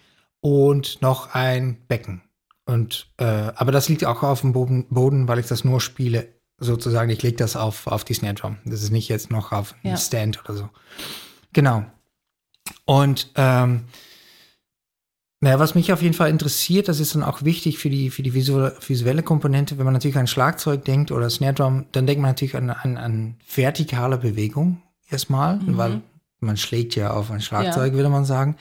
und 0.41 1.01
noch 1.01 1.33
ein 1.33 1.77
Becken. 1.87 2.21
Und 2.65 3.07
äh, 3.17 3.25
aber 3.55 3.71
das 3.71 3.89
liegt 3.89 4.05
auch 4.05 4.23
auf 4.23 4.41
dem 4.41 4.53
Boden, 4.53 4.85
Boden, 4.89 5.27
weil 5.27 5.39
ich 5.39 5.47
das 5.47 5.63
nur 5.63 5.79
spiele, 5.81 6.27
sozusagen. 6.57 7.11
Ich 7.11 7.21
lege 7.21 7.37
das 7.37 7.55
auf, 7.55 7.85
auf 7.87 8.03
die 8.03 8.13
Snare 8.15 8.33
Drum. 8.33 8.57
Das 8.65 8.81
ist 8.81 8.89
nicht 8.91 9.07
jetzt 9.09 9.29
noch 9.29 9.51
auf 9.51 9.75
Ja. 9.83 9.91
einen 9.91 9.97
Stand 9.97 10.43
oder 10.43 10.53
so. 10.55 10.69
Genau. 11.53 11.85
Und 12.85 13.31
ähm, 13.35 13.85
naja, 15.41 15.59
was 15.59 15.75
mich 15.75 15.91
auf 15.93 16.01
jeden 16.01 16.15
Fall 16.15 16.29
interessiert, 16.29 16.87
das 16.87 16.99
ist 16.99 17.13
dann 17.13 17.23
auch 17.23 17.43
wichtig 17.43 17.77
für 17.77 17.89
die, 17.89 18.09
für 18.09 18.23
die 18.23 18.33
visuelle, 18.33 18.75
visuelle 18.85 19.21
Komponente, 19.21 19.77
wenn 19.77 19.85
man 19.85 19.93
natürlich 19.93 20.17
an 20.17 20.27
Schlagzeug 20.27 20.85
denkt 20.85 21.11
oder 21.11 21.29
Snare 21.29 21.53
Drum, 21.53 21.85
dann 21.91 22.07
denkt 22.07 22.21
man 22.21 22.31
natürlich 22.31 22.55
an, 22.55 22.69
an, 22.69 22.97
an 22.97 23.35
vertikale 23.53 24.17
Bewegung 24.17 24.81
erstmal, 25.09 25.57
Mhm. 25.57 25.77
weil 25.77 26.01
man 26.39 26.57
schlägt 26.57 26.95
ja 26.95 27.11
auf 27.11 27.31
ein 27.31 27.41
Schlagzeug, 27.41 27.93
würde 27.93 28.09
man 28.09 28.25
sagen. 28.25 28.55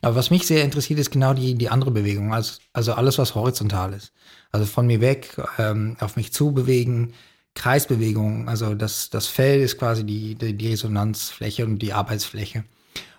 Aber 0.00 0.16
was 0.16 0.30
mich 0.30 0.46
sehr 0.46 0.64
interessiert, 0.64 0.98
ist 0.98 1.10
genau 1.10 1.34
die, 1.34 1.54
die 1.54 1.70
andere 1.70 1.90
Bewegung, 1.90 2.32
also, 2.32 2.60
also 2.72 2.92
alles, 2.92 3.18
was 3.18 3.34
horizontal 3.34 3.92
ist. 3.92 4.12
Also 4.50 4.66
von 4.66 4.86
mir 4.86 5.00
weg, 5.00 5.36
ähm, 5.58 5.96
auf 6.00 6.16
mich 6.16 6.32
zu 6.32 6.52
bewegen, 6.52 7.12
Kreisbewegungen, 7.54 8.48
also 8.48 8.74
das, 8.74 9.10
das 9.10 9.26
Fell 9.26 9.60
ist 9.60 9.78
quasi 9.78 10.04
die, 10.04 10.36
die, 10.36 10.54
die 10.56 10.68
Resonanzfläche 10.68 11.64
und 11.64 11.80
die 11.80 11.92
Arbeitsfläche. 11.92 12.64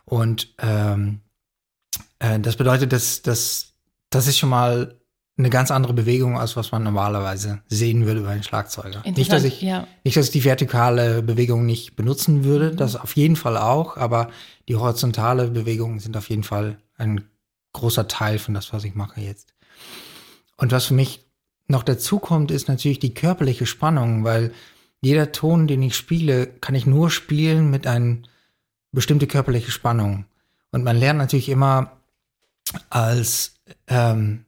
Und 0.09 0.53
ähm, 0.57 1.21
äh, 2.17 2.39
das 2.39 2.55
bedeutet, 2.55 2.91
dass, 2.91 3.21
dass 3.21 3.73
das 4.09 4.27
ist 4.27 4.37
schon 4.37 4.49
mal 4.49 4.95
eine 5.37 5.49
ganz 5.49 5.71
andere 5.71 5.93
Bewegung, 5.93 6.37
als 6.37 6.57
was 6.57 6.71
man 6.71 6.83
normalerweise 6.83 7.61
sehen 7.67 8.05
würde 8.05 8.21
bei 8.21 8.31
einem 8.31 8.43
Schlagzeuger. 8.43 9.03
Nicht, 9.15 9.31
dass 9.31 9.45
ich, 9.45 9.61
ja. 9.61 9.87
nicht, 10.03 10.17
dass 10.17 10.25
ich 10.25 10.31
die 10.31 10.43
vertikale 10.43 11.21
Bewegung 11.23 11.65
nicht 11.65 11.95
benutzen 11.95 12.43
würde, 12.43 12.75
das 12.75 12.97
auf 12.97 13.15
jeden 13.15 13.37
Fall 13.37 13.55
auch, 13.55 13.95
aber 13.95 14.31
die 14.67 14.75
horizontale 14.75 15.47
Bewegungen 15.47 15.99
sind 15.99 16.17
auf 16.17 16.29
jeden 16.29 16.43
Fall 16.43 16.77
ein 16.97 17.23
großer 17.71 18.09
Teil 18.09 18.37
von 18.37 18.53
das, 18.53 18.73
was 18.73 18.83
ich 18.83 18.95
mache 18.95 19.21
jetzt. 19.21 19.53
Und 20.57 20.73
was 20.73 20.85
für 20.85 20.93
mich 20.93 21.25
noch 21.67 21.83
dazu 21.83 22.19
kommt, 22.19 22.51
ist 22.51 22.67
natürlich 22.67 22.99
die 22.99 23.13
körperliche 23.13 23.65
Spannung, 23.65 24.25
weil 24.25 24.51
jeder 24.99 25.31
Ton, 25.31 25.67
den 25.67 25.81
ich 25.83 25.95
spiele, 25.95 26.47
kann 26.47 26.75
ich 26.75 26.85
nur 26.85 27.09
spielen 27.09 27.69
mit 27.69 27.87
einer 27.87 28.17
bestimmte 28.91 29.27
körperliche 29.27 29.71
Spannung. 29.71 30.25
Und 30.71 30.83
man 30.83 30.97
lernt 30.97 31.19
natürlich 31.19 31.49
immer 31.49 31.97
als, 32.89 33.55
ähm, 33.87 34.45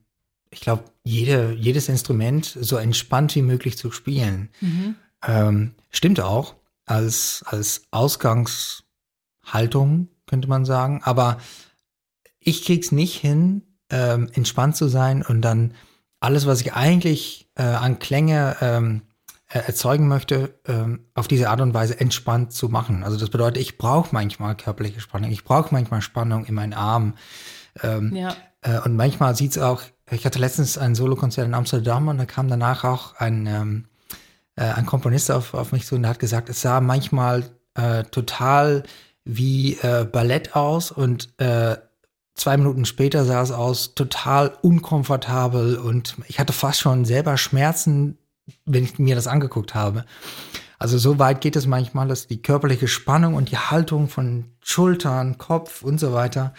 ich 0.49 0.61
glaube, 0.61 0.85
jede, 1.03 1.53
jedes 1.53 1.89
Instrument 1.89 2.45
so 2.45 2.77
entspannt 2.77 3.35
wie 3.35 3.41
möglich 3.41 3.77
zu 3.77 3.91
spielen. 3.91 4.49
Mhm. 4.59 4.95
Ähm, 5.25 5.75
stimmt 5.89 6.19
auch, 6.19 6.55
als, 6.85 7.43
als 7.47 7.83
Ausgangshaltung, 7.91 10.09
könnte 10.27 10.47
man 10.47 10.65
sagen. 10.65 11.01
Aber 11.03 11.39
ich 12.39 12.65
krieg's 12.65 12.91
nicht 12.91 13.17
hin, 13.17 13.63
ähm, 13.89 14.29
entspannt 14.33 14.75
zu 14.75 14.87
sein 14.87 15.23
und 15.23 15.41
dann 15.41 15.73
alles, 16.19 16.45
was 16.45 16.61
ich 16.61 16.73
eigentlich 16.73 17.49
äh, 17.55 17.63
an 17.63 17.97
Klänge 17.99 18.57
ähm, 18.61 19.01
äh, 19.01 19.05
erzeugen 19.59 20.07
möchte, 20.07 20.59
ähm, 20.67 21.05
auf 21.13 21.27
diese 21.27 21.49
Art 21.49 21.61
und 21.61 21.73
Weise 21.73 21.99
entspannt 21.99 22.53
zu 22.53 22.69
machen. 22.69 23.03
Also 23.03 23.17
das 23.17 23.29
bedeutet, 23.29 23.61
ich 23.61 23.77
brauche 23.77 24.09
manchmal 24.13 24.55
körperliche 24.55 25.01
Spannung, 25.01 25.31
ich 25.31 25.43
brauche 25.43 25.73
manchmal 25.73 26.01
Spannung 26.01 26.45
in 26.45 26.55
meinen 26.55 26.73
Armen. 26.73 27.15
Ähm, 27.83 28.15
Ja. 28.15 28.35
äh, 28.61 28.79
und 28.79 28.95
manchmal 28.95 29.35
sieht's 29.35 29.57
auch, 29.57 29.81
ich 30.09 30.25
hatte 30.25 30.39
letztens 30.39 30.77
ein 30.77 30.95
Solokonzert 30.95 31.45
in 31.45 31.53
Amsterdam 31.53 32.07
und 32.07 32.17
da 32.17 32.25
kam 32.25 32.47
danach 32.47 32.83
auch 32.83 33.15
ein, 33.15 33.47
ähm, 33.47 33.85
äh, 34.55 34.63
ein 34.63 34.85
Komponist 34.85 35.31
auf, 35.31 35.53
auf 35.53 35.71
mich 35.71 35.85
zu 35.85 35.95
und 35.95 36.03
der 36.03 36.11
hat 36.11 36.19
gesagt, 36.19 36.49
es 36.49 36.61
sah 36.61 36.81
manchmal 36.81 37.43
äh, 37.75 38.03
total 38.03 38.83
wie 39.23 39.77
äh, 39.81 40.05
Ballett 40.05 40.55
aus 40.55 40.91
und 40.91 41.29
äh, 41.39 41.77
zwei 42.35 42.57
Minuten 42.57 42.85
später 42.85 43.23
sah 43.25 43.41
es 43.41 43.51
aus 43.51 43.95
total 43.95 44.53
unkomfortabel 44.61 45.77
und 45.77 46.15
ich 46.27 46.39
hatte 46.39 46.53
fast 46.53 46.79
schon 46.79 47.05
selber 47.05 47.37
Schmerzen, 47.37 48.17
wenn 48.65 48.83
ich 48.83 48.99
mir 48.99 49.15
das 49.15 49.27
angeguckt 49.27 49.75
habe. 49.75 50.05
Also 50.79 50.97
so 50.97 51.19
weit 51.19 51.41
geht 51.41 51.55
es 51.55 51.67
manchmal, 51.67 52.07
dass 52.07 52.27
die 52.27 52.41
körperliche 52.41 52.87
Spannung 52.87 53.35
und 53.35 53.51
die 53.51 53.57
Haltung 53.57 54.07
von 54.07 54.45
Schultern, 54.63 55.37
Kopf 55.37 55.83
und 55.83 55.99
so 55.99 56.13
weiter 56.13 56.53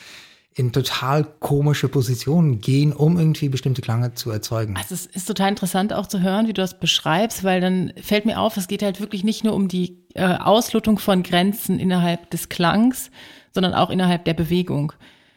in 0.55 0.71
total 0.71 1.25
komische 1.25 1.89
Positionen 1.89 2.61
gehen, 2.61 2.93
um 2.93 3.19
irgendwie 3.19 3.49
bestimmte 3.49 3.81
Klange 3.81 4.15
zu 4.15 4.31
erzeugen. 4.31 4.77
Also 4.77 4.95
es 4.95 5.07
ist 5.07 5.27
total 5.27 5.49
interessant 5.49 5.93
auch 5.93 6.07
zu 6.07 6.21
hören, 6.21 6.47
wie 6.47 6.53
du 6.53 6.61
das 6.61 6.79
beschreibst, 6.79 7.43
weil 7.43 7.61
dann 7.61 7.93
fällt 8.01 8.27
mir 8.27 8.39
auf, 8.39 8.57
es 8.57 8.69
geht 8.69 8.83
halt 8.83 9.01
wirklich 9.01 9.25
nicht 9.25 9.45
nur 9.45 9.55
um 9.55 9.69
die 9.69 10.05
äh, 10.15 10.37
Auslotung 10.37 10.99
von 10.99 11.23
Grenzen 11.23 11.81
innerhalb 11.81 12.31
des 12.31 12.51
Klangs, 12.51 13.11
sondern 13.53 13.73
auch 13.73 13.89
innerhalb 13.89 14.27
der 14.27 14.35
Bewegung. 14.35 14.93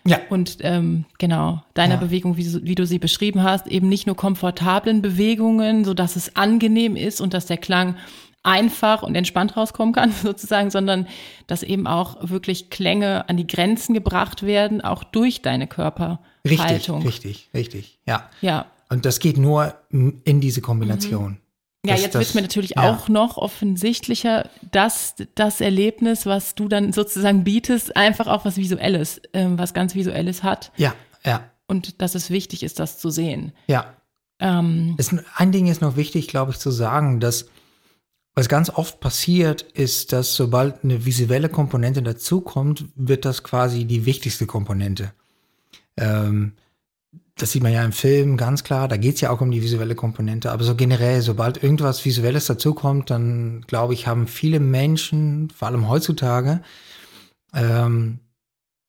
Ja. 0.08 0.20
Und 0.30 0.58
ähm, 0.62 1.06
genau, 1.18 1.64
deiner 1.74 1.96
Ja. 1.96 2.00
Bewegung, 2.00 2.38
wie, 2.38 2.44
du- 2.44 2.64
wie 2.64 2.76
du 2.76 2.86
sie 2.86 3.00
beschrieben 3.00 3.42
hast, 3.44 3.68
eben 3.68 3.90
nicht 3.90 4.06
nur 4.06 4.16
komfortablen 4.16 5.02
Bewegungen, 5.02 5.84
so 5.84 5.94
dass 5.94 6.16
es 6.16 6.36
angenehm 6.36 6.96
ist 6.96 7.22
und 7.22 7.34
dass 7.34 7.46
der 7.48 7.58
Klang 7.58 7.96
einfach 8.44 9.02
und 9.02 9.16
entspannt 9.16 9.58
rauskommen 9.58 9.94
kann, 9.96 10.12
sozusagen, 10.24 10.70
sondern 10.70 11.08
dass 11.48 11.64
eben 11.64 11.88
auch 11.88 12.18
wirklich 12.30 12.70
Klänge 12.70 13.28
an 13.28 13.38
die 13.38 13.48
Grenzen 13.48 13.94
gebracht 13.96 14.44
werden, 14.44 14.82
auch 14.82 15.04
durch 15.04 15.42
deine 15.42 15.64
Richtig, 15.64 15.76
Körperhaltung. 15.76 17.02
richtig, 17.02 17.50
richtig. 17.56 17.98
Ja. 18.06 18.30
Ja. 18.42 18.68
Und 18.90 19.06
das 19.06 19.20
geht 19.20 19.38
nur 19.38 19.74
in 19.90 20.40
diese 20.42 20.62
Kombination. 20.62 21.40
Ja, 21.88 21.96
jetzt 21.96 22.14
wird 22.14 22.36
mir 22.36 22.42
natürlich 22.42 22.72
ja. 22.76 22.92
auch 22.92 23.10
noch 23.10 23.38
offensichtlicher, 23.38 24.50
dass 24.72 25.16
das 25.36 25.62
Erlebnis, 25.62 26.26
was 26.26 26.56
du 26.56 26.68
dann 26.68 26.94
sozusagen 26.94 27.44
bietest, 27.44 27.96
einfach 27.96 28.28
auch 28.28 28.46
was 28.46 28.58
Visuelles, 28.58 29.22
ähm, 29.34 29.58
was 29.58 29.74
ganz 29.74 29.96
Visuelles 29.96 30.44
hat 30.44 30.72
Ja, 30.78 30.94
ja, 31.24 31.50
und 31.68 32.02
dass 32.02 32.16
es 32.16 32.30
wichtig 32.30 32.64
ist, 32.64 32.80
das 32.80 32.98
zu 32.98 33.10
sehen. 33.10 33.52
ja. 33.68 33.94
Ähm, 34.38 34.96
Es, 34.98 35.16
ein 35.36 35.54
Ding 35.54 35.68
ist 35.68 35.82
noch 35.82 35.96
wichtig, 35.96 36.28
glaube 36.28 36.52
ich, 36.52 36.58
zu 36.58 36.70
sagen, 36.70 37.22
dass 37.22 37.46
was 38.36 38.50
ganz 38.50 38.70
oft 38.70 39.00
passiert, 39.00 39.62
ist, 39.62 40.12
dass 40.12 40.36
sobald 40.36 40.84
eine 40.84 41.06
visuelle 41.06 41.48
Komponente 41.48 42.04
dazukommt, 42.04 42.86
wird 42.96 43.24
das 43.24 43.44
quasi 43.44 43.86
die 43.86 44.06
wichtigste 44.06 44.46
Komponente. 44.46 45.14
Ähm, 45.96 46.52
das 47.38 47.52
sieht 47.52 47.64
man 47.64 47.74
ja 47.74 47.84
im 47.84 47.92
Film 47.92 48.38
ganz 48.38 48.64
klar, 48.64 48.88
da 48.88 48.96
geht 48.98 49.16
es 49.16 49.22
ja 49.22 49.30
auch 49.30 49.42
um 49.42 49.52
die 49.52 49.62
visuelle 49.62 49.96
Komponente, 49.96 50.52
aber 50.52 50.64
so 50.64 50.76
generell, 50.76 51.22
sobald 51.22 51.62
irgendwas 51.62 52.06
Visuelles 52.06 52.46
dazukommt, 52.46 53.10
dann 53.10 53.62
glaube 53.68 53.94
ich, 53.94 54.08
haben 54.08 54.28
viele 54.28 54.60
Menschen, 54.60 55.50
vor 55.50 55.68
allem 55.68 55.90
heutzutage, 55.90 56.62
ähm, 57.54 58.20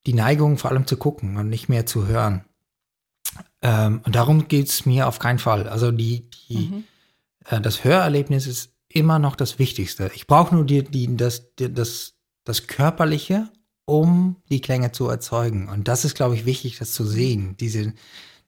die 0.06 0.14
Neigung, 0.14 0.58
vor 0.58 0.70
allem 0.70 0.86
zu 0.86 0.96
gucken 0.96 1.36
und 1.36 1.48
nicht 1.48 1.68
mehr 1.68 1.86
zu 1.86 2.06
hören. 2.06 2.44
Ähm, 3.62 4.00
und 4.04 4.14
darum 4.14 4.46
geht 4.46 4.68
es 4.68 4.86
mir 4.86 5.08
auf 5.08 5.18
keinen 5.18 5.40
Fall. 5.40 5.68
Also 5.68 5.90
die, 5.90 6.30
die, 6.48 6.68
mhm. 6.68 6.84
äh, 7.46 7.60
das 7.60 7.82
Hörerlebnis 7.82 8.46
ist 8.46 8.72
immer 8.88 9.18
noch 9.18 9.34
das 9.34 9.58
Wichtigste. 9.58 10.10
Ich 10.14 10.28
brauche 10.28 10.54
nur 10.54 10.64
die, 10.64 10.84
die, 10.84 11.16
das, 11.16 11.54
die, 11.56 11.72
das, 11.72 12.14
das 12.44 12.68
Körperliche, 12.68 13.48
um 13.86 14.36
die 14.50 14.60
Klänge 14.60 14.92
zu 14.92 15.08
erzeugen. 15.08 15.68
Und 15.68 15.88
das 15.88 16.04
ist, 16.04 16.14
glaube 16.14 16.34
ich, 16.34 16.44
wichtig, 16.44 16.78
das 16.78 16.92
zu 16.92 17.06
sehen. 17.06 17.56
Diese, 17.58 17.94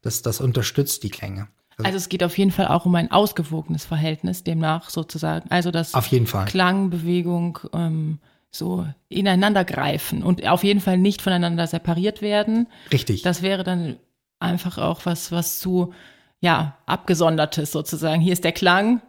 das, 0.02 0.20
das 0.20 0.40
unterstützt 0.40 1.02
die 1.04 1.10
Klänge. 1.10 1.48
Also 1.82 1.96
es 1.96 2.08
geht 2.08 2.24
auf 2.24 2.36
jeden 2.36 2.50
Fall 2.50 2.66
auch 2.66 2.86
um 2.86 2.94
ein 2.96 3.12
ausgewogenes 3.12 3.84
Verhältnis 3.84 4.42
demnach 4.42 4.90
sozusagen. 4.90 5.48
Also 5.50 5.70
das 5.70 5.94
auf 5.94 6.08
jeden 6.08 6.26
Fall. 6.26 6.46
Klang, 6.46 6.90
Bewegung 6.90 7.60
ähm, 7.72 8.18
so 8.50 8.84
ineinander 9.08 9.64
greifen 9.64 10.24
und 10.24 10.46
auf 10.46 10.64
jeden 10.64 10.80
Fall 10.80 10.98
nicht 10.98 11.22
voneinander 11.22 11.68
separiert 11.68 12.20
werden. 12.20 12.66
Richtig. 12.92 13.22
Das 13.22 13.42
wäre 13.42 13.62
dann 13.62 13.96
einfach 14.40 14.78
auch 14.78 15.06
was, 15.06 15.30
was 15.30 15.60
zu 15.60 15.92
ja 16.40 16.76
abgesondertes 16.86 17.70
sozusagen. 17.70 18.20
Hier 18.20 18.32
ist 18.32 18.44
der 18.44 18.52
Klang, 18.52 19.00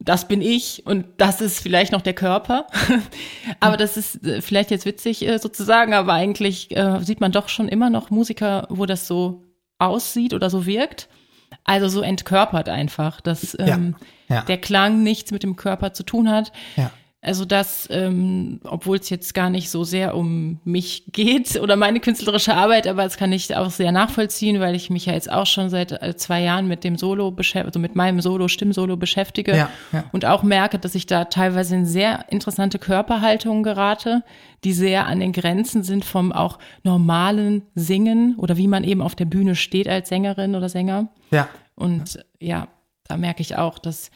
das 0.00 0.28
bin 0.28 0.40
ich 0.40 0.86
und 0.86 1.06
das 1.16 1.40
ist 1.40 1.60
vielleicht 1.60 1.92
noch 1.92 2.02
der 2.02 2.14
Körper. 2.14 2.66
aber 3.60 3.76
das 3.76 3.96
ist 3.96 4.24
äh, 4.24 4.40
vielleicht 4.40 4.70
jetzt 4.70 4.86
witzig 4.86 5.26
äh, 5.26 5.38
sozusagen, 5.38 5.92
aber 5.92 6.12
eigentlich 6.12 6.76
äh, 6.76 7.00
sieht 7.02 7.20
man 7.20 7.32
doch 7.32 7.48
schon 7.48 7.68
immer 7.68 7.90
noch 7.90 8.10
Musiker, 8.10 8.66
wo 8.70 8.86
das 8.86 9.06
so 9.06 9.44
aussieht 9.78 10.34
oder 10.34 10.50
so 10.50 10.66
wirkt. 10.66 11.08
Also 11.64 11.88
so 11.88 12.00
entkörpert 12.02 12.68
einfach, 12.68 13.20
dass 13.20 13.56
ähm, 13.58 13.96
ja, 14.28 14.36
ja. 14.36 14.42
der 14.42 14.58
Klang 14.58 15.02
nichts 15.02 15.30
mit 15.30 15.42
dem 15.42 15.56
Körper 15.56 15.92
zu 15.92 16.02
tun 16.02 16.30
hat. 16.30 16.52
Ja. 16.76 16.90
Also 17.28 17.44
das, 17.44 17.86
ähm, 17.90 18.58
obwohl 18.64 18.96
es 18.96 19.10
jetzt 19.10 19.34
gar 19.34 19.50
nicht 19.50 19.68
so 19.68 19.84
sehr 19.84 20.16
um 20.16 20.60
mich 20.64 21.04
geht 21.12 21.60
oder 21.60 21.76
meine 21.76 22.00
künstlerische 22.00 22.54
Arbeit, 22.54 22.86
aber 22.86 23.04
das 23.04 23.18
kann 23.18 23.32
ich 23.32 23.54
auch 23.54 23.68
sehr 23.68 23.92
nachvollziehen, 23.92 24.60
weil 24.60 24.74
ich 24.74 24.88
mich 24.88 25.04
ja 25.04 25.12
jetzt 25.12 25.30
auch 25.30 25.44
schon 25.44 25.68
seit 25.68 25.92
äh, 26.02 26.16
zwei 26.16 26.40
Jahren 26.40 26.68
mit 26.68 26.84
dem 26.84 26.96
Solo, 26.96 27.36
also 27.52 27.78
mit 27.78 27.94
meinem 27.94 28.22
Solo, 28.22 28.48
Stimmsolo 28.48 28.96
beschäftige 28.96 29.54
ja, 29.54 29.68
ja. 29.92 30.04
und 30.12 30.24
auch 30.24 30.42
merke, 30.42 30.78
dass 30.78 30.94
ich 30.94 31.04
da 31.04 31.26
teilweise 31.26 31.74
in 31.74 31.84
sehr 31.84 32.24
interessante 32.30 32.78
Körperhaltungen 32.78 33.62
gerate, 33.62 34.24
die 34.64 34.72
sehr 34.72 35.06
an 35.06 35.20
den 35.20 35.32
Grenzen 35.32 35.82
sind 35.82 36.06
vom 36.06 36.32
auch 36.32 36.58
normalen 36.82 37.60
Singen 37.74 38.36
oder 38.38 38.56
wie 38.56 38.68
man 38.68 38.84
eben 38.84 39.02
auf 39.02 39.14
der 39.14 39.26
Bühne 39.26 39.54
steht 39.54 39.86
als 39.86 40.08
Sängerin 40.08 40.54
oder 40.54 40.70
Sänger. 40.70 41.08
Ja. 41.30 41.50
Und 41.74 42.24
ja, 42.40 42.68
da 43.06 43.18
merke 43.18 43.42
ich 43.42 43.56
auch, 43.56 43.78
dass 43.78 44.10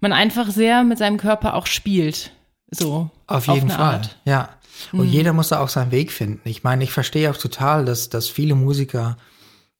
man 0.00 0.12
einfach 0.12 0.50
sehr 0.50 0.82
mit 0.82 0.98
seinem 0.98 1.16
Körper 1.16 1.54
auch 1.54 1.66
spielt. 1.66 2.32
So. 2.70 3.10
Auf 3.26 3.46
jeden 3.46 3.70
auf 3.70 3.76
Fall. 3.76 3.94
Art. 3.94 4.18
Ja. 4.24 4.48
Und 4.92 5.06
mhm. 5.06 5.12
jeder 5.12 5.32
muss 5.32 5.48
da 5.48 5.60
auch 5.60 5.68
seinen 5.68 5.90
Weg 5.90 6.12
finden. 6.12 6.48
Ich 6.48 6.62
meine, 6.62 6.84
ich 6.84 6.92
verstehe 6.92 7.30
auch 7.30 7.36
total, 7.36 7.84
dass, 7.84 8.08
dass 8.08 8.28
viele 8.28 8.54
Musiker 8.54 9.16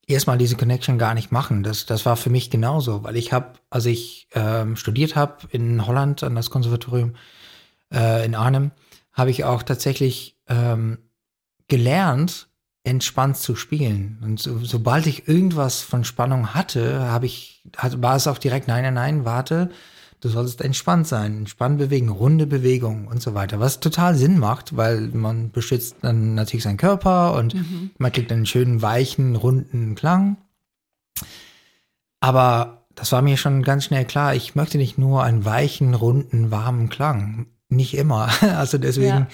erstmal 0.07 0.37
diese 0.37 0.55
Connection 0.55 0.97
gar 0.97 1.13
nicht 1.13 1.31
machen. 1.31 1.63
Das, 1.63 1.85
das 1.85 2.05
war 2.05 2.15
für 2.15 2.29
mich 2.29 2.49
genauso, 2.49 3.03
weil 3.03 3.17
ich 3.17 3.33
habe, 3.33 3.53
als 3.69 3.85
ich 3.85 4.27
ähm, 4.33 4.75
studiert 4.75 5.15
habe 5.15 5.47
in 5.51 5.85
Holland 5.85 6.23
an 6.23 6.35
das 6.35 6.49
Konservatorium 6.49 7.15
äh, 7.93 8.25
in 8.25 8.35
Arnhem, 8.35 8.71
habe 9.13 9.29
ich 9.31 9.43
auch 9.43 9.63
tatsächlich 9.63 10.39
ähm, 10.47 10.97
gelernt, 11.67 12.47
entspannt 12.83 13.37
zu 13.37 13.55
spielen. 13.55 14.19
Und 14.23 14.39
so, 14.39 14.63
sobald 14.63 15.07
ich 15.07 15.27
irgendwas 15.27 15.81
von 15.81 16.05
Spannung 16.05 16.53
hatte, 16.53 17.01
habe 17.01 17.25
ich, 17.25 17.63
hat, 17.75 18.01
war 18.01 18.15
es 18.15 18.27
auch 18.27 18.37
direkt, 18.37 18.67
nein, 18.67 18.83
nein, 18.83 18.93
nein, 18.93 19.25
warte, 19.25 19.69
du 20.21 20.29
solltest 20.29 20.61
entspannt 20.61 21.07
sein, 21.07 21.37
entspannt 21.37 21.77
bewegen, 21.77 22.09
runde 22.09 22.47
Bewegung 22.47 23.07
und 23.07 23.21
so 23.21 23.33
weiter. 23.33 23.59
Was 23.59 23.79
total 23.79 24.15
Sinn 24.15 24.39
macht, 24.39 24.75
weil 24.75 25.09
man 25.09 25.51
beschützt 25.51 25.97
dann 26.01 26.33
natürlich 26.33 26.63
seinen 26.63 26.77
Körper 26.77 27.33
und 27.35 27.53
mhm. 27.53 27.91
man 27.97 28.11
kriegt 28.11 28.31
einen 28.31 28.45
schönen, 28.45 28.81
weichen, 28.81 29.35
runden 29.35 29.95
Klang. 29.95 30.37
Aber 32.19 32.85
das 32.95 33.11
war 33.11 33.21
mir 33.21 33.37
schon 33.37 33.61
ganz 33.61 33.85
schnell 33.85 34.05
klar, 34.05 34.33
ich 34.33 34.55
möchte 34.55 34.77
nicht 34.77 34.97
nur 34.97 35.23
einen 35.23 35.45
weichen, 35.45 35.93
runden, 35.93 36.49
warmen 36.49 36.89
Klang. 36.89 37.47
Nicht 37.69 37.95
immer. 37.95 38.29
Also 38.41 38.77
deswegen 38.77 39.07
ja. 39.07 39.27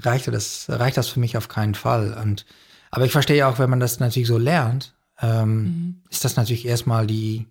reicht 0.00 0.26
das, 0.26 0.66
reicht 0.68 0.96
das 0.96 1.08
für 1.08 1.20
mich 1.20 1.36
auf 1.36 1.48
keinen 1.48 1.74
Fall. 1.74 2.18
Und, 2.20 2.46
aber 2.90 3.04
ich 3.04 3.12
verstehe 3.12 3.46
auch, 3.46 3.60
wenn 3.60 3.70
man 3.70 3.80
das 3.80 4.00
natürlich 4.00 4.28
so 4.28 4.38
lernt, 4.38 4.94
ähm, 5.20 5.62
mhm. 5.62 6.02
ist 6.10 6.24
das 6.24 6.36
natürlich 6.36 6.66
erstmal 6.66 7.06
die, 7.06 7.46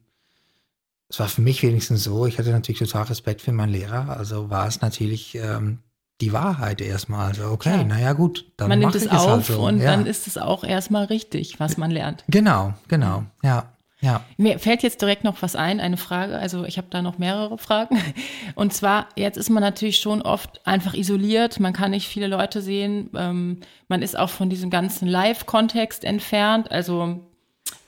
es 1.15 1.19
war 1.21 1.29
für 1.29 1.41
mich 1.41 1.63
wenigstens 1.63 2.03
so, 2.03 2.25
ich 2.25 2.37
hatte 2.37 2.49
natürlich 2.49 2.79
total 2.79 3.03
Respekt 3.03 3.39
für 3.39 3.53
meinen 3.53 3.71
Lehrer, 3.71 4.17
also 4.17 4.49
war 4.49 4.67
es 4.67 4.81
natürlich 4.81 5.35
ähm, 5.35 5.79
die 6.19 6.33
Wahrheit 6.33 6.81
erstmal. 6.81 7.27
Also 7.27 7.45
okay, 7.51 7.85
naja 7.85 8.11
gut, 8.11 8.51
dann 8.57 8.67
man 8.67 8.79
nimmt 8.79 8.95
es 8.95 9.09
halt 9.09 9.21
auf 9.21 9.29
halt 9.29 9.45
so. 9.45 9.61
und 9.61 9.79
ja. 9.79 9.91
dann 9.91 10.07
ist 10.07 10.27
es 10.27 10.37
auch 10.37 10.65
erstmal 10.65 11.05
richtig, 11.05 11.57
was 11.57 11.77
man 11.77 11.89
lernt. 11.89 12.25
Genau, 12.27 12.73
genau, 12.89 13.23
ja. 13.41 13.71
Ja. 14.01 14.25
Mir 14.35 14.59
fällt 14.59 14.83
jetzt 14.83 15.01
direkt 15.01 15.23
noch 15.23 15.41
was 15.41 15.55
ein, 15.55 15.79
eine 15.79 15.95
Frage. 15.95 16.37
Also 16.37 16.65
ich 16.65 16.77
habe 16.77 16.87
da 16.89 17.01
noch 17.01 17.17
mehrere 17.17 17.57
Fragen. 17.57 17.97
Und 18.55 18.73
zwar, 18.73 19.07
jetzt 19.15 19.37
ist 19.37 19.49
man 19.49 19.63
natürlich 19.63 19.99
schon 19.99 20.21
oft 20.21 20.67
einfach 20.67 20.93
isoliert. 20.93 21.61
Man 21.61 21.71
kann 21.71 21.91
nicht 21.91 22.07
viele 22.07 22.27
Leute 22.27 22.61
sehen. 22.61 23.09
Ähm, 23.15 23.61
man 23.87 24.01
ist 24.01 24.19
auch 24.19 24.29
von 24.29 24.49
diesem 24.49 24.69
ganzen 24.69 25.07
Live-Kontext 25.07 26.03
entfernt. 26.03 26.69
Also 26.69 27.25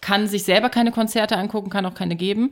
kann 0.07 0.25
sich 0.25 0.45
selber 0.45 0.69
keine 0.69 0.93
Konzerte 0.93 1.35
angucken, 1.35 1.69
kann 1.69 1.85
auch 1.85 1.93
keine 1.93 2.15
geben. 2.15 2.51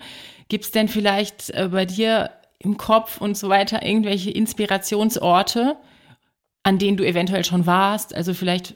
Gibt 0.49 0.65
es 0.65 0.71
denn 0.71 0.89
vielleicht 0.89 1.51
äh, 1.51 1.69
bei 1.71 1.85
dir 1.85 2.31
im 2.59 2.75
Kopf 2.75 3.21
und 3.21 3.37
so 3.37 3.47
weiter 3.47 3.81
irgendwelche 3.81 4.29
Inspirationsorte, 4.29 5.77
an 6.63 6.79
denen 6.79 6.97
du 6.97 7.07
eventuell 7.07 7.45
schon 7.45 7.65
warst? 7.65 8.13
Also 8.13 8.33
vielleicht 8.33 8.75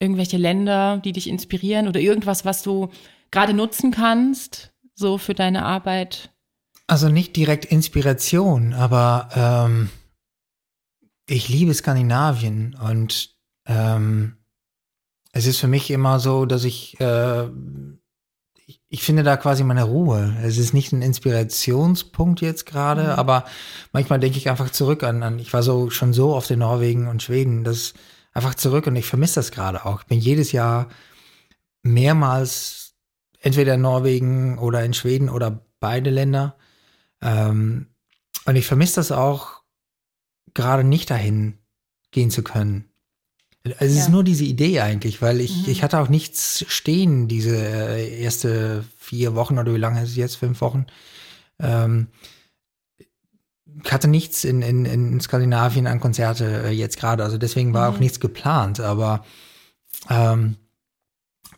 irgendwelche 0.00 0.36
Länder, 0.36 0.98
die 1.02 1.12
dich 1.12 1.30
inspirieren 1.30 1.88
oder 1.88 1.98
irgendwas, 1.98 2.44
was 2.44 2.62
du 2.62 2.90
gerade 3.30 3.54
nutzen 3.54 3.90
kannst, 3.90 4.70
so 4.94 5.16
für 5.16 5.32
deine 5.32 5.64
Arbeit? 5.64 6.30
Also 6.88 7.08
nicht 7.08 7.36
direkt 7.36 7.64
Inspiration, 7.64 8.74
aber 8.74 9.30
ähm, 9.34 9.88
ich 11.26 11.48
liebe 11.48 11.72
Skandinavien 11.72 12.76
und 12.86 13.34
ähm, 13.64 14.36
es 15.32 15.46
ist 15.46 15.58
für 15.58 15.68
mich 15.68 15.90
immer 15.90 16.20
so, 16.20 16.44
dass 16.44 16.64
ich 16.64 17.00
äh, 17.00 17.48
ich 18.88 19.02
finde 19.02 19.22
da 19.22 19.36
quasi 19.36 19.64
meine 19.64 19.84
Ruhe. 19.84 20.36
Es 20.42 20.58
ist 20.58 20.74
nicht 20.74 20.92
ein 20.92 21.02
Inspirationspunkt 21.02 22.40
jetzt 22.40 22.66
gerade, 22.66 23.04
mhm. 23.04 23.10
aber 23.10 23.44
manchmal 23.92 24.20
denke 24.20 24.38
ich 24.38 24.48
einfach 24.48 24.70
zurück 24.70 25.02
an, 25.02 25.22
an, 25.22 25.38
ich 25.38 25.52
war 25.52 25.62
so 25.62 25.90
schon 25.90 26.12
so 26.12 26.34
oft 26.34 26.50
in 26.50 26.60
Norwegen 26.60 27.08
und 27.08 27.22
Schweden, 27.22 27.64
das 27.64 27.94
einfach 28.32 28.54
zurück 28.54 28.86
und 28.86 28.96
ich 28.96 29.06
vermisse 29.06 29.36
das 29.36 29.50
gerade 29.50 29.84
auch. 29.84 30.00
Ich 30.00 30.06
bin 30.06 30.18
jedes 30.18 30.52
Jahr 30.52 30.88
mehrmals 31.82 32.94
entweder 33.40 33.74
in 33.74 33.80
Norwegen 33.80 34.58
oder 34.58 34.84
in 34.84 34.94
Schweden 34.94 35.28
oder 35.28 35.64
beide 35.80 36.10
Länder. 36.10 36.56
Ähm, 37.22 37.86
und 38.46 38.56
ich 38.56 38.66
vermisse 38.66 38.96
das 38.96 39.12
auch, 39.12 39.62
gerade 40.54 40.84
nicht 40.84 41.10
dahin 41.10 41.58
gehen 42.10 42.30
zu 42.30 42.42
können. 42.42 42.89
Es 43.62 43.94
ja. 43.94 44.00
ist 44.00 44.08
nur 44.08 44.24
diese 44.24 44.44
Idee 44.44 44.80
eigentlich, 44.80 45.20
weil 45.20 45.40
ich, 45.40 45.66
mhm. 45.66 45.72
ich 45.72 45.82
hatte 45.82 45.98
auch 45.98 46.08
nichts 46.08 46.64
stehen, 46.68 47.28
diese 47.28 47.56
äh, 47.56 48.22
erste 48.22 48.84
vier 48.96 49.34
Wochen 49.34 49.58
oder 49.58 49.74
wie 49.74 49.78
lange 49.78 50.02
ist 50.02 50.10
es 50.10 50.16
jetzt, 50.16 50.36
fünf 50.36 50.60
Wochen. 50.62 50.86
Ähm, 51.58 52.08
ich 53.84 53.92
hatte 53.92 54.08
nichts 54.08 54.44
in, 54.44 54.62
in, 54.62 54.84
in 54.84 55.20
Skandinavien 55.20 55.86
an 55.86 56.00
Konzerte 56.00 56.64
äh, 56.64 56.70
jetzt 56.70 56.98
gerade, 56.98 57.22
also 57.22 57.36
deswegen 57.36 57.74
war 57.74 57.90
mhm. 57.90 57.96
auch 57.96 58.00
nichts 58.00 58.18
geplant, 58.18 58.80
aber 58.80 59.24
ähm, 60.08 60.56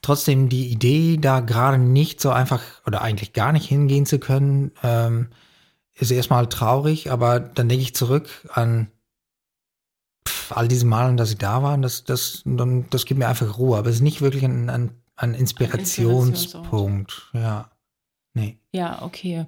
trotzdem 0.02 0.48
die 0.48 0.68
Idee, 0.68 1.18
da 1.18 1.38
gerade 1.38 1.78
nicht 1.78 2.20
so 2.20 2.30
einfach 2.30 2.62
oder 2.84 3.02
eigentlich 3.02 3.32
gar 3.32 3.52
nicht 3.52 3.66
hingehen 3.68 4.06
zu 4.06 4.18
können, 4.18 4.72
ähm, 4.82 5.28
ist 5.94 6.10
erstmal 6.10 6.48
traurig, 6.48 7.12
aber 7.12 7.38
dann 7.38 7.68
denke 7.68 7.82
ich 7.82 7.94
zurück 7.94 8.28
an 8.52 8.88
all 10.50 10.68
diese 10.68 10.86
Malen, 10.86 11.16
dass 11.16 11.30
sie 11.30 11.38
da 11.38 11.62
waren, 11.62 11.82
das, 11.82 12.04
das, 12.04 12.42
dann, 12.44 12.86
das 12.90 13.06
gibt 13.06 13.18
mir 13.18 13.28
einfach 13.28 13.58
Ruhe. 13.58 13.78
Aber 13.78 13.88
es 13.88 13.96
ist 13.96 14.02
nicht 14.02 14.20
wirklich 14.20 14.44
ein, 14.44 14.70
ein, 14.70 14.90
ein 15.16 15.34
Inspirationspunkt. 15.34 17.30
ja. 17.32 17.68
Nee. 18.34 18.58
Ja, 18.72 19.02
okay. 19.02 19.46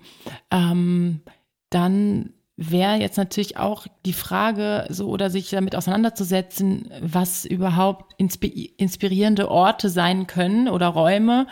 Ähm, 0.51 1.23
dann 1.71 2.35
wäre 2.57 3.01
jetzt 3.01 3.17
natürlich 3.17 3.57
auch 3.57 3.89
die 4.07 4.13
Frage, 4.13 4.87
so 4.89 5.09
oder 5.09 5.29
sich 5.29 5.51
damit 5.51 5.75
auseinanderzusetzen, 5.75 6.89
was 7.01 7.45
überhaupt 7.45 8.15
inspirierende 8.17 9.51
Orte 9.51 9.89
sein 9.89 10.29
können 10.29 10.69
oder 10.69 10.87
Räume, 10.87 11.49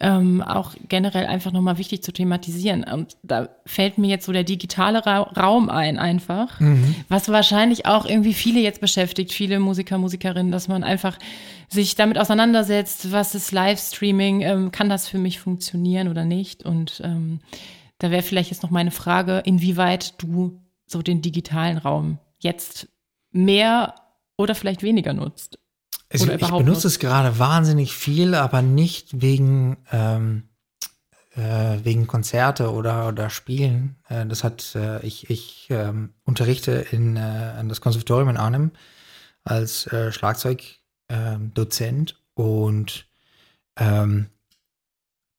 ähm, 0.00 0.42
auch 0.42 0.74
generell 0.88 1.26
einfach 1.26 1.52
nochmal 1.52 1.78
wichtig 1.78 2.02
zu 2.02 2.12
thematisieren. 2.12 2.82
Und 2.82 3.16
da 3.22 3.48
fällt 3.64 3.98
mir 3.98 4.08
jetzt 4.08 4.26
so 4.26 4.32
der 4.32 4.42
digitale 4.42 5.06
Ra 5.06 5.20
Raum 5.20 5.70
ein, 5.70 5.98
einfach, 6.00 6.58
mhm. 6.58 6.96
was 7.08 7.28
wahrscheinlich 7.28 7.86
auch 7.86 8.04
irgendwie 8.04 8.34
viele 8.34 8.60
jetzt 8.60 8.80
beschäftigt, 8.80 9.32
viele 9.32 9.60
Musiker, 9.60 9.98
Musikerinnen, 9.98 10.50
dass 10.50 10.66
man 10.66 10.82
einfach 10.82 11.16
sich 11.68 11.94
damit 11.94 12.18
auseinandersetzt, 12.18 13.12
was 13.12 13.36
ist 13.36 13.52
Livestreaming, 13.52 14.40
ähm, 14.40 14.72
kann 14.72 14.88
das 14.88 15.06
für 15.06 15.18
mich 15.18 15.38
funktionieren 15.38 16.08
oder 16.08 16.24
nicht? 16.24 16.64
Und 16.64 17.00
ähm, 17.04 17.38
da 18.00 18.10
wäre 18.10 18.22
vielleicht 18.22 18.50
jetzt 18.50 18.62
noch 18.62 18.70
meine 18.70 18.90
Frage, 18.90 19.42
inwieweit 19.44 20.20
du 20.20 20.60
so 20.86 21.02
den 21.02 21.22
digitalen 21.22 21.78
Raum 21.78 22.18
jetzt 22.38 22.88
mehr 23.30 23.94
oder 24.36 24.56
vielleicht 24.56 24.82
weniger 24.82 25.12
nutzt. 25.12 25.60
Also 26.12 26.32
ich 26.32 26.38
benutze 26.38 26.64
nutzt. 26.64 26.84
es 26.86 26.98
gerade 26.98 27.38
wahnsinnig 27.38 27.94
viel, 27.94 28.34
aber 28.34 28.62
nicht 28.62 29.20
wegen 29.20 29.76
ähm, 29.92 30.48
äh, 31.36 31.76
wegen 31.84 32.06
Konzerte 32.06 32.72
oder, 32.72 33.08
oder 33.08 33.28
Spielen. 33.30 33.96
Äh, 34.08 34.26
das 34.26 34.42
hat, 34.42 34.74
äh, 34.74 35.06
ich, 35.06 35.30
ich 35.30 35.68
ähm, 35.70 36.14
unterrichte 36.24 36.84
in, 36.90 37.16
äh, 37.16 37.20
an 37.20 37.68
das 37.68 37.80
Konservatorium 37.80 38.30
in 38.30 38.36
Arnhem 38.36 38.72
als 39.44 39.86
äh, 39.86 40.10
Schlagzeugdozent 40.10 42.20
und 42.34 43.06
ähm, 43.76 44.26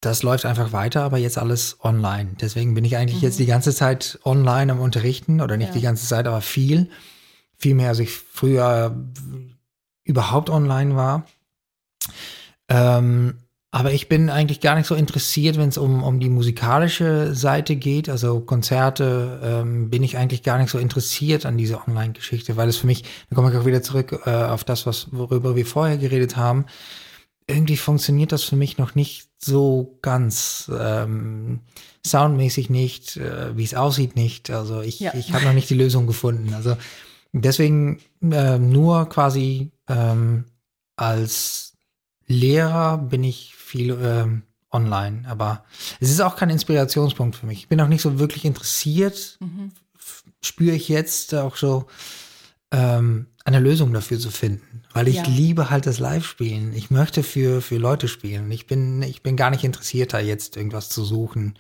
das 0.01 0.23
läuft 0.23 0.45
einfach 0.45 0.73
weiter, 0.73 1.03
aber 1.03 1.19
jetzt 1.19 1.37
alles 1.37 1.77
online. 1.83 2.31
Deswegen 2.41 2.73
bin 2.73 2.83
ich 2.83 2.97
eigentlich 2.97 3.17
mhm. 3.17 3.23
jetzt 3.23 3.39
die 3.39 3.45
ganze 3.45 3.73
Zeit 3.73 4.19
online 4.25 4.71
am 4.71 4.79
Unterrichten 4.79 5.41
oder 5.41 5.57
nicht 5.57 5.69
ja. 5.69 5.73
die 5.75 5.81
ganze 5.81 6.07
Zeit, 6.07 6.27
aber 6.27 6.41
viel. 6.41 6.89
Viel 7.57 7.75
mehr, 7.75 7.89
als 7.89 7.99
ich 7.99 8.09
früher 8.11 8.95
überhaupt 10.03 10.49
online 10.49 10.95
war. 10.95 11.27
Ähm, 12.67 13.35
aber 13.73 13.93
ich 13.93 14.09
bin 14.09 14.29
eigentlich 14.29 14.59
gar 14.59 14.75
nicht 14.75 14.87
so 14.87 14.95
interessiert, 14.95 15.57
wenn 15.57 15.69
es 15.69 15.77
um, 15.77 16.03
um 16.03 16.19
die 16.19 16.29
musikalische 16.29 17.33
Seite 17.33 17.77
geht. 17.77 18.09
Also 18.09 18.41
Konzerte 18.41 19.39
ähm, 19.43 19.89
bin 19.89 20.03
ich 20.03 20.17
eigentlich 20.17 20.43
gar 20.43 20.57
nicht 20.57 20.69
so 20.69 20.77
interessiert 20.77 21.45
an 21.45 21.57
diese 21.57 21.79
Online-Geschichte, 21.87 22.57
weil 22.57 22.67
es 22.67 22.77
für 22.77 22.87
mich, 22.87 23.03
da 23.29 23.35
komme 23.35 23.49
ich 23.49 23.57
auch 23.57 23.65
wieder 23.65 23.81
zurück 23.81 24.23
äh, 24.25 24.29
auf 24.31 24.65
das, 24.65 24.85
was 24.85 25.07
worüber 25.11 25.55
wir 25.55 25.65
vorher 25.65 25.97
geredet 25.97 26.35
haben. 26.35 26.65
Irgendwie 27.51 27.77
funktioniert 27.77 28.31
das 28.31 28.43
für 28.43 28.55
mich 28.55 28.77
noch 28.77 28.95
nicht 28.95 29.29
so 29.37 29.97
ganz 30.01 30.71
ähm, 30.73 31.61
soundmäßig 32.05 32.69
nicht, 32.69 33.17
äh, 33.17 33.55
wie 33.55 33.63
es 33.63 33.73
aussieht 33.73 34.15
nicht. 34.15 34.49
Also 34.49 34.81
ich, 34.81 34.99
ja. 34.99 35.13
ich 35.13 35.33
habe 35.33 35.45
noch 35.45 35.53
nicht 35.53 35.69
die 35.69 35.75
Lösung 35.75 36.07
gefunden. 36.07 36.53
Also 36.53 36.77
deswegen 37.33 37.99
äh, 38.21 38.57
nur 38.57 39.09
quasi 39.09 39.71
ähm, 39.87 40.45
als 40.95 41.73
Lehrer 42.27 42.97
bin 42.97 43.23
ich 43.23 43.55
viel 43.55 43.97
ähm, 44.01 44.43
online, 44.71 45.23
aber 45.27 45.65
es 45.99 46.09
ist 46.09 46.21
auch 46.21 46.35
kein 46.35 46.49
Inspirationspunkt 46.49 47.35
für 47.35 47.45
mich. 47.45 47.59
Ich 47.59 47.67
bin 47.67 47.81
auch 47.81 47.87
nicht 47.87 48.01
so 48.01 48.19
wirklich 48.19 48.45
interessiert, 48.45 49.37
mhm. 49.41 49.71
spüre 50.41 50.75
ich 50.75 50.87
jetzt 50.87 51.35
auch 51.35 51.57
so 51.57 51.87
ähm, 52.71 53.27
eine 53.43 53.59
Lösung 53.59 53.91
dafür 53.93 54.19
zu 54.19 54.29
finden, 54.29 54.83
weil 54.93 55.07
ich 55.07 55.17
ja. 55.17 55.23
liebe 55.23 55.69
halt 55.69 55.85
das 55.85 55.99
Live-Spielen. 55.99 56.73
Ich 56.73 56.91
möchte 56.91 57.23
für, 57.23 57.61
für 57.61 57.77
Leute 57.77 58.07
spielen. 58.07 58.51
Ich 58.51 58.67
bin, 58.67 59.01
ich 59.01 59.23
bin 59.23 59.35
gar 59.35 59.49
nicht 59.49 59.63
interessiert, 59.63 60.13
da 60.13 60.19
jetzt 60.19 60.57
irgendwas 60.57 60.89
zu 60.89 61.03
suchen, 61.03 61.57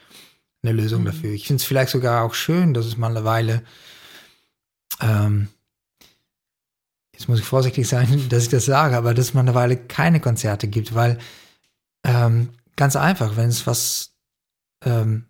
eine 0.63 0.73
Lösung 0.73 1.01
mhm. 1.01 1.05
dafür. 1.05 1.31
Ich 1.31 1.47
finde 1.47 1.61
es 1.61 1.65
vielleicht 1.65 1.91
sogar 1.91 2.23
auch 2.23 2.35
schön, 2.35 2.73
dass 2.73 2.85
es 2.85 2.97
mal 2.97 3.09
eine 3.09 3.25
Weile, 3.25 3.63
ähm, 4.99 5.47
jetzt 7.13 7.27
muss 7.27 7.39
ich 7.39 7.45
vorsichtig 7.45 7.87
sein, 7.87 8.25
dass 8.29 8.43
ich 8.43 8.49
das 8.49 8.65
sage, 8.65 8.95
aber 8.95 9.13
dass 9.13 9.27
es 9.27 9.33
mal 9.33 9.41
eine 9.41 9.55
Weile 9.55 9.77
keine 9.77 10.19
Konzerte 10.19 10.67
gibt, 10.67 10.93
weil 10.93 11.17
ähm, 12.03 12.49
ganz 12.75 12.95
einfach, 12.95 13.37
wenn 13.37 13.49
es 13.49 13.65
was 13.65 14.13
ähm, 14.85 15.25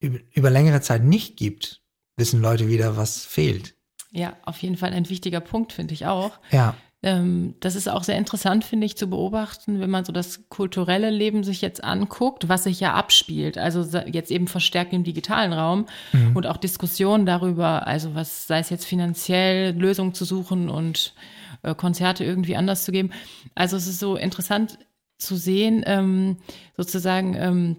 über, 0.00 0.18
über 0.34 0.50
längere 0.50 0.80
Zeit 0.80 1.04
nicht 1.04 1.36
gibt, 1.36 1.82
wissen 2.16 2.40
Leute 2.40 2.66
wieder, 2.66 2.96
was 2.96 3.24
fehlt. 3.24 3.77
Ja, 4.10 4.34
auf 4.44 4.60
jeden 4.62 4.76
Fall 4.76 4.92
ein 4.92 5.08
wichtiger 5.08 5.40
Punkt, 5.40 5.72
finde 5.72 5.94
ich 5.94 6.06
auch. 6.06 6.32
Ja. 6.50 6.74
Ähm, 7.00 7.54
das 7.60 7.76
ist 7.76 7.88
auch 7.88 8.02
sehr 8.02 8.18
interessant, 8.18 8.64
finde 8.64 8.84
ich, 8.86 8.96
zu 8.96 9.08
beobachten, 9.08 9.78
wenn 9.78 9.90
man 9.90 10.04
so 10.04 10.12
das 10.12 10.48
kulturelle 10.48 11.10
Leben 11.10 11.44
sich 11.44 11.60
jetzt 11.60 11.84
anguckt, 11.84 12.48
was 12.48 12.64
sich 12.64 12.80
ja 12.80 12.94
abspielt. 12.94 13.56
Also 13.56 13.82
jetzt 14.06 14.32
eben 14.32 14.48
verstärkt 14.48 14.92
im 14.92 15.04
digitalen 15.04 15.52
Raum 15.52 15.86
mhm. 16.12 16.34
und 16.34 16.46
auch 16.46 16.56
Diskussionen 16.56 17.24
darüber, 17.24 17.86
also 17.86 18.14
was 18.14 18.48
sei 18.48 18.58
es 18.58 18.70
jetzt 18.70 18.84
finanziell, 18.84 19.76
Lösungen 19.76 20.12
zu 20.12 20.24
suchen 20.24 20.68
und 20.68 21.14
äh, 21.62 21.74
Konzerte 21.74 22.24
irgendwie 22.24 22.56
anders 22.56 22.84
zu 22.84 22.90
geben. 22.90 23.10
Also 23.54 23.76
es 23.76 23.86
ist 23.86 24.00
so 24.00 24.16
interessant 24.16 24.78
zu 25.18 25.36
sehen, 25.36 25.84
ähm, 25.86 26.38
sozusagen, 26.76 27.34
ähm, 27.34 27.76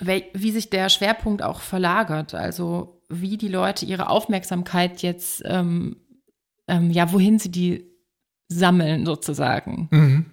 wie 0.00 0.50
sich 0.50 0.70
der 0.70 0.88
Schwerpunkt 0.88 1.42
auch 1.42 1.60
verlagert. 1.60 2.34
Also 2.34 3.02
wie 3.08 3.36
die 3.36 3.48
Leute 3.48 3.86
ihre 3.86 4.08
Aufmerksamkeit 4.08 5.02
jetzt, 5.02 5.42
ähm, 5.44 5.96
ähm, 6.68 6.90
ja, 6.90 7.12
wohin 7.12 7.38
sie 7.38 7.50
die 7.50 7.90
sammeln 8.48 9.06
sozusagen. 9.06 9.88
Mhm. 9.90 10.26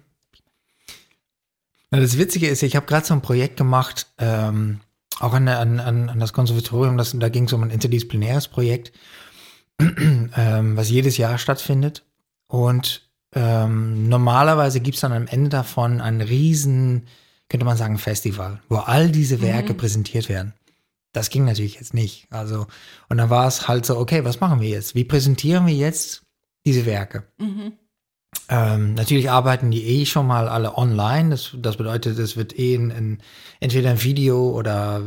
Das 1.90 2.18
Witzige 2.18 2.48
ist, 2.48 2.62
ich 2.62 2.74
habe 2.74 2.86
gerade 2.86 3.06
so 3.06 3.14
ein 3.14 3.22
Projekt 3.22 3.56
gemacht, 3.56 4.08
ähm, 4.18 4.80
auch 5.20 5.32
an, 5.32 5.46
an, 5.46 5.78
an 5.80 6.18
das 6.18 6.32
Konservatorium, 6.32 6.96
das, 6.96 7.16
da 7.16 7.28
ging 7.28 7.44
es 7.44 7.52
um 7.52 7.62
ein 7.62 7.70
interdisziplinäres 7.70 8.48
Projekt, 8.48 8.92
ähm, 9.80 10.76
was 10.76 10.90
jedes 10.90 11.16
Jahr 11.16 11.38
stattfindet. 11.38 12.04
Und 12.48 13.08
ähm, 13.34 14.08
normalerweise 14.08 14.80
gibt 14.80 14.96
es 14.96 15.02
dann 15.02 15.12
am 15.12 15.28
Ende 15.28 15.50
davon 15.50 16.00
ein 16.00 16.20
riesen, 16.20 17.06
könnte 17.48 17.66
man 17.66 17.76
sagen, 17.76 17.98
Festival, 17.98 18.60
wo 18.68 18.76
all 18.76 19.10
diese 19.10 19.40
Werke 19.40 19.72
mhm. 19.72 19.76
präsentiert 19.78 20.28
werden. 20.28 20.54
Das 21.12 21.30
ging 21.30 21.44
natürlich 21.44 21.76
jetzt 21.76 21.94
nicht. 21.94 22.26
Also, 22.30 22.66
und 23.08 23.18
dann 23.18 23.30
war 23.30 23.46
es 23.46 23.68
halt 23.68 23.86
so, 23.86 23.96
okay, 23.96 24.24
was 24.24 24.40
machen 24.40 24.60
wir 24.60 24.68
jetzt? 24.68 24.94
Wie 24.94 25.04
präsentieren 25.04 25.66
wir 25.66 25.74
jetzt 25.74 26.22
diese 26.66 26.86
Werke? 26.86 27.24
Mhm. 27.38 27.74
Ähm, 28.48 28.94
natürlich 28.94 29.30
arbeiten 29.30 29.70
die 29.70 29.84
eh 29.84 30.06
schon 30.06 30.26
mal 30.26 30.48
alle 30.48 30.76
online. 30.76 31.30
Das, 31.30 31.52
das 31.56 31.76
bedeutet, 31.76 32.18
es 32.18 32.36
wird 32.36 32.58
eh 32.58 32.74
in, 32.74 32.90
in, 32.90 33.18
entweder 33.60 33.90
ein 33.90 34.02
Video 34.02 34.50
oder 34.50 35.02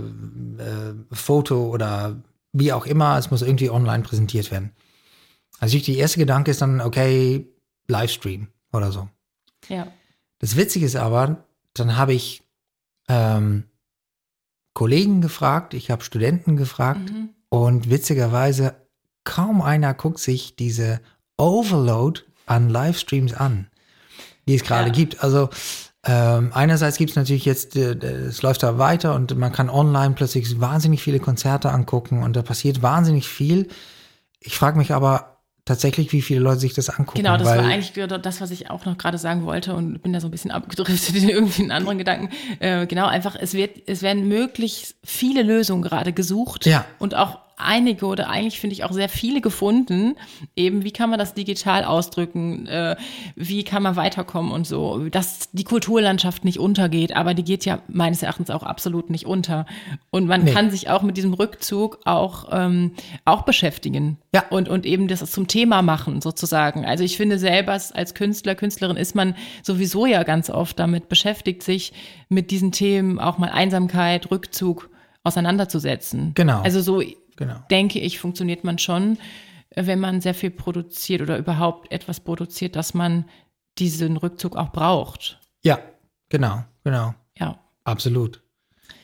äh, 0.58 1.16
Foto 1.16 1.68
oder 1.68 2.16
wie 2.54 2.72
auch 2.72 2.86
immer. 2.86 3.18
Es 3.18 3.30
muss 3.30 3.42
irgendwie 3.42 3.70
online 3.70 4.04
präsentiert 4.04 4.50
werden. 4.50 4.72
Also 5.60 5.78
der 5.78 5.96
erste 5.96 6.20
Gedanke 6.20 6.52
ist 6.52 6.62
dann, 6.62 6.82
okay, 6.82 7.48
Livestream 7.88 8.48
oder 8.72 8.92
so. 8.92 9.10
Ja. 9.68 9.88
Das 10.40 10.56
Witzige 10.56 10.86
ist 10.86 10.96
aber, 10.96 11.47
dann 11.80 11.98
habe 11.98 12.14
ich 12.14 12.44
ähm, 13.08 13.64
Kollegen 14.74 15.22
gefragt, 15.22 15.74
ich 15.74 15.90
habe 15.90 16.04
Studenten 16.04 16.56
gefragt 16.56 17.12
mhm. 17.12 17.30
und 17.50 17.90
witzigerweise 17.90 18.76
kaum 19.24 19.62
einer 19.62 19.94
guckt 19.94 20.20
sich 20.20 20.56
diese 20.56 21.02
Overload 21.38 22.22
an 22.46 22.70
Livestreams 22.70 23.34
an, 23.34 23.68
die 24.48 24.56
es 24.56 24.64
gerade 24.64 24.88
ja. 24.88 24.94
gibt. 24.94 25.24
Also 25.24 25.50
ähm, 26.06 26.52
einerseits 26.54 26.98
gibt 26.98 27.10
es 27.10 27.16
natürlich 27.16 27.46
jetzt, 27.46 27.76
äh, 27.76 27.96
es 27.96 28.42
läuft 28.42 28.64
da 28.64 28.78
weiter 28.78 29.16
und 29.16 29.38
man 29.38 29.52
kann 29.52 29.70
online 29.70 30.16
plötzlich 30.16 30.60
wahnsinnig 30.62 31.02
viele 31.02 31.20
Konzerte 31.20 31.72
angucken 31.72 32.24
und 32.24 32.36
da 32.36 32.42
passiert 32.42 32.82
wahnsinnig 32.82 33.28
viel. 33.28 33.68
Ich 34.40 34.58
frage 34.58 34.78
mich 34.78 34.94
aber, 34.94 35.37
tatsächlich, 35.68 36.12
wie 36.12 36.22
viele 36.22 36.40
Leute 36.40 36.62
sich 36.62 36.74
das 36.74 36.90
angucken. 36.90 37.18
Genau, 37.18 37.38
das 37.38 37.48
war 37.48 37.60
eigentlich 37.60 37.92
das, 38.22 38.42
was 38.42 38.52
ich 38.52 38.70
auch 38.70 38.86
noch 38.86 38.98
gerade 38.98 39.18
sagen 39.18 39.46
wollte 39.46 39.76
und 39.76 40.02
bin 40.02 40.14
da 40.14 40.20
so 40.20 40.28
ein 40.28 40.32
bisschen 40.32 40.52
abgedriftet 40.52 41.16
in 41.16 41.30
irgendwie 41.30 41.64
einen 41.64 41.72
anderen 41.72 41.98
Gedanken. 41.98 42.30
Äh, 42.60 42.88
genau, 42.88 43.08
einfach, 43.08 43.36
es 43.40 43.54
wird, 43.54 43.88
es 43.88 44.02
werden 44.02 44.28
möglichst 44.28 44.96
viele 45.04 45.44
Lösungen 45.44 45.84
gerade 45.84 46.14
gesucht 46.14 46.66
ja. 46.66 46.86
und 47.00 47.16
auch 47.16 47.40
einige 47.58 48.06
oder 48.06 48.30
eigentlich 48.30 48.60
finde 48.60 48.76
ich 48.76 48.84
auch 48.84 48.92
sehr 48.92 49.10
viele 49.10 49.42
gefunden. 49.42 50.16
Eben, 50.56 50.84
wie 50.84 50.92
kann 50.92 51.10
man 51.10 51.20
das 51.20 51.34
digital 51.34 51.84
ausdrücken? 51.84 52.68
Äh, 52.68 52.96
wie 53.36 53.64
kann 53.64 53.84
man 53.84 53.96
weiterkommen 53.96 54.52
und 54.52 54.68
so? 54.68 55.10
Dass 55.10 55.50
die 55.52 55.64
Kulturlandschaft 55.64 56.46
nicht 56.46 56.60
untergeht, 56.60 57.16
aber 57.16 57.34
die 57.34 57.44
geht 57.44 57.66
ja 57.66 57.80
meines 57.88 58.22
Erachtens 58.22 58.52
auch 58.52 58.64
absolut 58.64 59.10
nicht 59.10 59.26
unter. 59.26 59.66
Und 60.12 60.28
man 60.28 60.44
nee. 60.44 60.54
kann 60.54 60.70
sich 60.70 60.90
auch 60.90 61.02
mit 61.02 61.18
diesem 61.18 61.34
Rückzug 61.34 62.00
auch, 62.06 62.48
ähm, 62.52 62.92
auch 63.26 63.42
beschäftigen. 63.42 64.18
Ja. 64.34 64.46
Und, 64.50 64.70
und 64.70 64.86
eben 64.86 65.08
das 65.08 65.30
zum 65.32 65.48
Thema 65.48 65.82
machen, 65.82 66.22
sozusagen. 66.22 66.86
Also 66.86 67.04
ich 67.04 67.18
finde 67.18 67.40
selber 67.40 67.72
als 67.72 68.14
Künstler, 68.14 68.56
Künstlerin 68.56 68.98
ist 68.98 69.16
man 69.16 69.36
sowieso 69.64 70.06
ja 70.06 70.24
ganz 70.24 70.50
oft 70.50 70.78
damit 70.80 71.10
beschäftigt, 71.10 71.64
sich 71.64 71.92
mit 72.30 72.52
diesen 72.52 72.72
Themen 72.72 73.20
auch 73.20 73.40
mal 73.40 73.50
Einsamkeit, 73.50 74.30
Rückzug 74.30 74.90
auseinanderzusetzen. 75.24 76.32
Genau. 76.36 76.62
Also 76.62 76.82
so 76.82 77.02
genau. 77.38 77.56
denke 77.72 78.00
ich, 78.00 78.20
funktioniert 78.20 78.64
man 78.64 78.78
schon, 78.78 79.18
wenn 79.76 80.00
man 80.00 80.22
sehr 80.22 80.34
viel 80.34 80.52
produziert 80.52 81.22
oder 81.22 81.38
überhaupt 81.38 81.92
etwas 81.92 82.20
produziert, 82.20 82.76
dass 82.76 82.94
man 82.94 83.26
diesen 83.78 84.18
Rückzug 84.18 84.58
auch 84.58 84.72
braucht. 84.72 85.40
Ja, 85.64 85.80
genau, 86.30 86.64
genau. 86.84 87.14
Ja. 87.38 87.60
Absolut. 87.84 88.42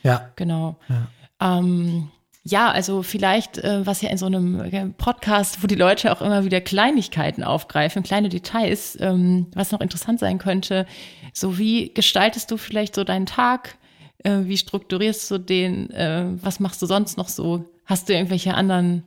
Ja. 0.04 0.32
Genau. 0.36 0.78
Ja. 0.90 1.60
Ähm, 1.60 2.10
ja, 2.46 2.72
also 2.72 3.04
vielleicht, 3.04 3.58
äh, 3.60 3.86
was 3.86 4.02
ja 4.02 4.10
in 4.10 4.18
so 4.18 4.26
einem 4.26 4.60
äh, 4.60 4.88
Podcast, 4.98 5.64
wo 5.64 5.68
die 5.68 5.76
Leute 5.76 6.12
auch 6.12 6.22
immer 6.22 6.44
wieder 6.44 6.60
Kleinigkeiten 6.60 7.44
aufgreifen, 7.44 8.04
kleine 8.04 8.28
Details, 8.28 8.98
ähm, 9.00 9.48
was 9.54 9.72
noch 9.72 9.80
interessant 9.80 10.20
sein 10.20 10.40
könnte, 10.40 10.86
so 11.34 11.58
wie 11.58 11.94
gestaltest 11.94 12.52
du 12.52 12.58
vielleicht 12.58 12.96
so 12.96 13.06
deinen 13.06 13.26
Tag? 13.26 13.78
Äh, 14.24 14.42
wie 14.44 14.58
strukturierst 14.58 15.32
du 15.32 15.38
den? 15.38 15.90
Äh, 15.92 16.26
was 16.42 16.60
machst 16.60 16.82
du 16.82 16.86
sonst 16.86 17.18
noch 17.18 17.30
so? 17.30 17.66
Hast 17.86 18.10
du 18.10 18.14
irgendwelche 18.14 18.54
anderen 18.54 19.04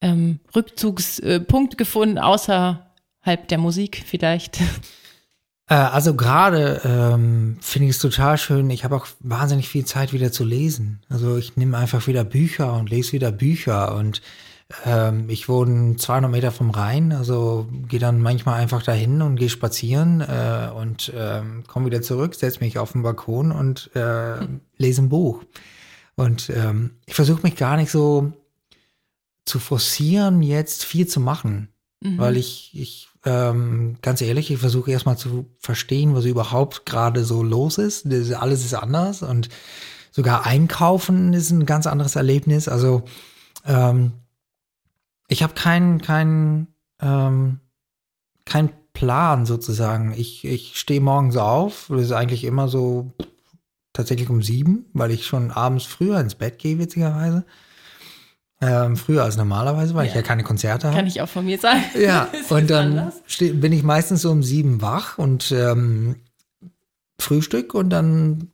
ähm, 0.00 0.40
Rückzugspunkte 0.54 1.76
gefunden, 1.76 2.18
außerhalb 2.18 3.48
der 3.48 3.58
Musik 3.58 4.02
vielleicht? 4.06 4.58
Äh, 5.72 5.74
also 5.74 6.14
gerade 6.14 6.80
ähm, 6.84 7.56
finde 7.60 7.88
ich 7.88 7.94
es 7.94 8.02
total 8.02 8.36
schön. 8.38 8.68
Ich 8.70 8.82
habe 8.82 8.96
auch 8.96 9.06
wahnsinnig 9.20 9.68
viel 9.68 9.84
Zeit 9.84 10.12
wieder 10.12 10.32
zu 10.32 10.42
lesen. 10.42 11.00
Also 11.08 11.36
ich 11.36 11.56
nehme 11.56 11.78
einfach 11.78 12.08
wieder 12.08 12.24
Bücher 12.24 12.72
und 12.72 12.90
lese 12.90 13.12
wieder 13.12 13.30
Bücher 13.30 13.94
und 13.94 14.20
Ähm, 14.84 15.28
ich 15.28 15.48
wohne 15.48 15.96
200 15.96 16.30
Meter 16.30 16.52
vom 16.52 16.70
Rhein, 16.70 17.12
also 17.12 17.68
gehe 17.88 17.98
dann 17.98 18.20
manchmal 18.20 18.60
einfach 18.60 18.82
dahin 18.82 19.20
und 19.20 19.36
gehe 19.36 19.48
spazieren 19.48 20.20
äh, 20.20 20.70
und 20.72 21.12
ähm, 21.16 21.64
komme 21.66 21.86
wieder 21.86 22.02
zurück, 22.02 22.34
setze 22.34 22.60
mich 22.60 22.78
auf 22.78 22.92
den 22.92 23.02
Balkon 23.02 23.50
und 23.50 23.90
äh, 23.94 24.46
lese 24.78 25.02
ein 25.02 25.08
Buch. 25.08 25.42
Und 26.20 26.50
ähm, 26.50 26.90
ich 27.06 27.14
versuche 27.14 27.42
mich 27.42 27.56
gar 27.56 27.78
nicht 27.78 27.90
so 27.90 28.32
zu 29.46 29.58
forcieren, 29.58 30.42
jetzt 30.42 30.84
viel 30.84 31.06
zu 31.06 31.18
machen, 31.18 31.68
mhm. 32.00 32.18
weil 32.18 32.36
ich, 32.36 32.72
ich 32.74 33.08
ähm, 33.24 33.96
ganz 34.02 34.20
ehrlich, 34.20 34.50
ich 34.50 34.58
versuche 34.58 34.90
erstmal 34.90 35.16
zu 35.16 35.46
verstehen, 35.58 36.14
was 36.14 36.26
überhaupt 36.26 36.84
gerade 36.84 37.24
so 37.24 37.42
los 37.42 37.78
ist. 37.78 38.02
Das, 38.04 38.32
alles 38.32 38.66
ist 38.66 38.74
anders 38.74 39.22
und 39.22 39.48
sogar 40.10 40.44
einkaufen 40.44 41.32
ist 41.32 41.50
ein 41.52 41.64
ganz 41.64 41.86
anderes 41.86 42.16
Erlebnis. 42.16 42.68
Also 42.68 43.04
ähm, 43.64 44.12
ich 45.28 45.42
habe 45.42 45.54
keinen 45.54 46.02
kein, 46.02 46.66
ähm, 47.00 47.60
kein 48.44 48.68
Plan 48.92 49.46
sozusagen. 49.46 50.12
Ich, 50.12 50.44
ich 50.44 50.78
stehe 50.78 51.00
morgens 51.00 51.38
auf, 51.38 51.86
das 51.88 52.02
ist 52.02 52.12
eigentlich 52.12 52.44
immer 52.44 52.68
so 52.68 53.10
tatsächlich 53.92 54.30
um 54.30 54.42
sieben, 54.42 54.86
weil 54.92 55.10
ich 55.10 55.26
schon 55.26 55.50
abends 55.50 55.84
früher 55.84 56.20
ins 56.20 56.34
Bett 56.34 56.58
gehe, 56.58 56.78
witzigerweise. 56.78 57.44
Ähm, 58.62 58.96
früher 58.96 59.24
als 59.24 59.36
normalerweise, 59.36 59.94
weil 59.94 60.04
ja. 60.04 60.10
ich 60.10 60.16
ja 60.16 60.22
keine 60.22 60.44
Konzerte 60.44 60.88
habe. 60.88 60.96
Kann 60.96 61.06
ich 61.06 61.22
auch 61.22 61.28
von 61.28 61.46
mir 61.46 61.58
sagen. 61.58 61.82
Ja, 61.98 62.28
und 62.50 62.68
dann 62.68 63.12
bin 63.38 63.72
ich 63.72 63.82
meistens 63.82 64.22
so 64.22 64.30
um 64.30 64.42
sieben 64.42 64.82
wach 64.82 65.16
und 65.16 65.50
ähm, 65.52 66.16
Frühstück 67.18 67.74
und 67.74 67.90
dann 67.90 68.52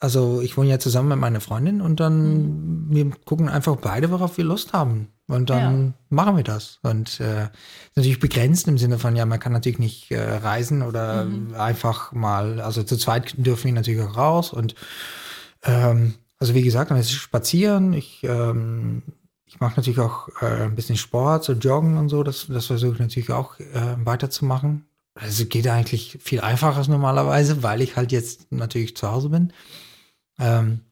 also 0.00 0.40
ich 0.42 0.56
wohne 0.56 0.68
ja 0.68 0.78
zusammen 0.78 1.08
mit 1.08 1.18
meiner 1.18 1.40
Freundin 1.40 1.80
und 1.80 2.00
dann 2.00 2.86
mhm. 2.86 2.86
wir 2.90 3.10
gucken 3.24 3.48
einfach 3.48 3.76
beide, 3.76 4.10
worauf 4.10 4.36
wir 4.36 4.44
Lust 4.44 4.72
haben. 4.72 5.08
Und 5.28 5.50
dann 5.50 5.86
ja. 5.86 5.92
machen 6.08 6.36
wir 6.36 6.44
das. 6.44 6.78
Und 6.82 7.18
äh, 7.18 7.48
natürlich 7.96 8.20
begrenzt 8.20 8.68
im 8.68 8.78
Sinne 8.78 8.98
von, 8.98 9.16
ja, 9.16 9.26
man 9.26 9.40
kann 9.40 9.52
natürlich 9.52 9.80
nicht 9.80 10.10
äh, 10.12 10.20
reisen 10.20 10.82
oder 10.82 11.24
mhm. 11.24 11.54
einfach 11.54 12.12
mal, 12.12 12.60
also 12.60 12.84
zu 12.84 12.96
zweit 12.96 13.34
dürfen 13.36 13.66
wir 13.66 13.72
natürlich 13.72 14.02
auch 14.02 14.16
raus. 14.16 14.52
Und 14.52 14.76
ähm, 15.64 16.14
also 16.38 16.54
wie 16.54 16.62
gesagt, 16.62 16.90
dann 16.90 16.98
ist 16.98 17.06
es 17.06 17.12
spazieren. 17.12 17.92
Ich, 17.92 18.22
ähm, 18.22 19.02
ich 19.46 19.58
mache 19.58 19.74
natürlich 19.76 19.98
auch 19.98 20.28
äh, 20.40 20.64
ein 20.64 20.76
bisschen 20.76 20.96
Sport, 20.96 21.42
so 21.42 21.54
Joggen 21.54 21.96
und 21.96 22.08
so. 22.08 22.22
Das, 22.22 22.46
das 22.48 22.66
versuche 22.66 22.94
ich 22.94 23.00
natürlich 23.00 23.30
auch 23.32 23.58
äh, 23.58 23.96
weiterzumachen. 24.04 24.86
Also 25.14 25.46
geht 25.46 25.66
eigentlich 25.66 26.18
viel 26.20 26.40
einfacher 26.40 26.76
als 26.76 26.88
normalerweise, 26.88 27.62
weil 27.64 27.80
ich 27.80 27.96
halt 27.96 28.12
jetzt 28.12 28.52
natürlich 28.52 28.96
zu 28.96 29.10
Hause 29.10 29.30
bin. 29.30 29.52
Ähm, 30.38 30.82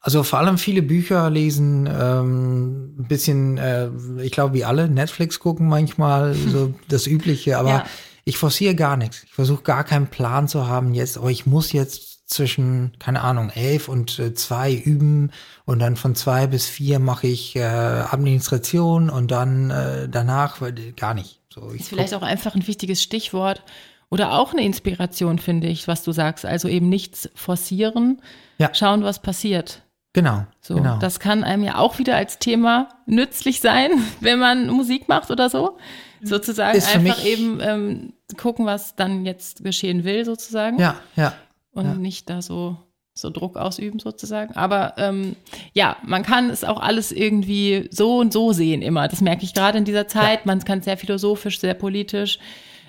also 0.00 0.22
vor 0.22 0.38
allem 0.38 0.56
viele 0.56 0.82
Bücher 0.82 1.28
lesen, 1.28 1.86
ähm, 1.86 2.94
ein 2.98 3.06
bisschen, 3.06 3.58
äh, 3.58 3.90
ich 4.22 4.32
glaube, 4.32 4.54
wie 4.54 4.64
alle, 4.64 4.88
Netflix 4.88 5.38
gucken 5.38 5.68
manchmal, 5.68 6.34
so 6.34 6.74
das 6.88 7.06
Übliche, 7.06 7.58
aber 7.58 7.68
ja. 7.68 7.84
ich 8.24 8.38
forciere 8.38 8.74
gar 8.74 8.96
nichts. 8.96 9.24
Ich 9.24 9.32
versuche 9.32 9.62
gar 9.62 9.84
keinen 9.84 10.06
Plan 10.06 10.48
zu 10.48 10.66
haben 10.66 10.94
jetzt, 10.94 11.18
aber 11.18 11.30
ich 11.30 11.44
muss 11.44 11.72
jetzt 11.72 12.28
zwischen, 12.30 12.92
keine 12.98 13.20
Ahnung, 13.22 13.50
elf 13.50 13.88
und 13.88 14.18
äh, 14.18 14.32
zwei 14.32 14.72
üben 14.72 15.32
und 15.66 15.80
dann 15.80 15.96
von 15.96 16.14
zwei 16.14 16.46
bis 16.46 16.66
vier 16.66 16.98
mache 16.98 17.26
ich 17.26 17.56
äh, 17.56 17.62
Administration 17.62 19.10
und 19.10 19.30
dann 19.30 19.70
äh, 19.70 20.08
danach 20.08 20.60
gar 20.96 21.12
nicht. 21.12 21.40
So, 21.52 21.70
ist 21.70 21.88
vielleicht 21.88 22.14
auch 22.14 22.22
einfach 22.22 22.54
ein 22.54 22.66
wichtiges 22.66 23.02
Stichwort 23.02 23.64
oder 24.08 24.38
auch 24.38 24.52
eine 24.52 24.64
Inspiration, 24.64 25.38
finde 25.38 25.66
ich, 25.66 25.88
was 25.88 26.04
du 26.04 26.12
sagst. 26.12 26.46
Also 26.46 26.68
eben 26.68 26.88
nichts 26.88 27.28
forcieren, 27.34 28.22
ja. 28.58 28.72
schauen, 28.72 29.02
was 29.02 29.20
passiert. 29.20 29.82
Genau. 30.12 30.44
So, 30.60 30.74
genau. 30.74 30.98
das 30.98 31.20
kann 31.20 31.44
einem 31.44 31.62
ja 31.62 31.78
auch 31.78 31.98
wieder 31.98 32.16
als 32.16 32.38
Thema 32.38 32.88
nützlich 33.06 33.60
sein, 33.60 33.90
wenn 34.20 34.38
man 34.38 34.68
Musik 34.68 35.08
macht 35.08 35.30
oder 35.30 35.48
so. 35.48 35.78
Sozusagen 36.22 36.82
einfach 36.82 37.24
eben 37.24 37.60
ähm, 37.62 38.12
gucken, 38.36 38.66
was 38.66 38.94
dann 38.94 39.24
jetzt 39.24 39.64
geschehen 39.64 40.04
will, 40.04 40.24
sozusagen. 40.24 40.78
Ja, 40.78 40.96
ja. 41.16 41.32
Und 41.72 41.86
ja. 41.86 41.94
nicht 41.94 42.28
da 42.28 42.42
so, 42.42 42.76
so 43.14 43.30
Druck 43.30 43.56
ausüben, 43.56 43.98
sozusagen. 44.00 44.54
Aber 44.54 44.94
ähm, 44.98 45.36
ja, 45.72 45.96
man 46.04 46.22
kann 46.22 46.50
es 46.50 46.62
auch 46.64 46.78
alles 46.80 47.10
irgendwie 47.12 47.88
so 47.90 48.18
und 48.18 48.32
so 48.32 48.52
sehen 48.52 48.82
immer. 48.82 49.08
Das 49.08 49.22
merke 49.22 49.44
ich 49.44 49.54
gerade 49.54 49.78
in 49.78 49.84
dieser 49.84 50.08
Zeit. 50.08 50.40
Ja. 50.40 50.46
Man 50.46 50.62
kann 50.62 50.80
es 50.80 50.84
sehr 50.84 50.98
philosophisch, 50.98 51.58
sehr 51.58 51.74
politisch 51.74 52.38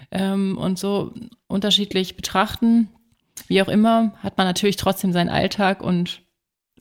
ähm, 0.10 0.58
und 0.58 0.78
so 0.78 1.14
unterschiedlich 1.48 2.18
betrachten. 2.18 2.90
Wie 3.48 3.62
auch 3.62 3.70
immer, 3.70 4.14
hat 4.22 4.38
man 4.38 4.48
natürlich 4.48 4.76
trotzdem 4.76 5.14
seinen 5.14 5.30
Alltag 5.30 5.82
und 5.82 6.22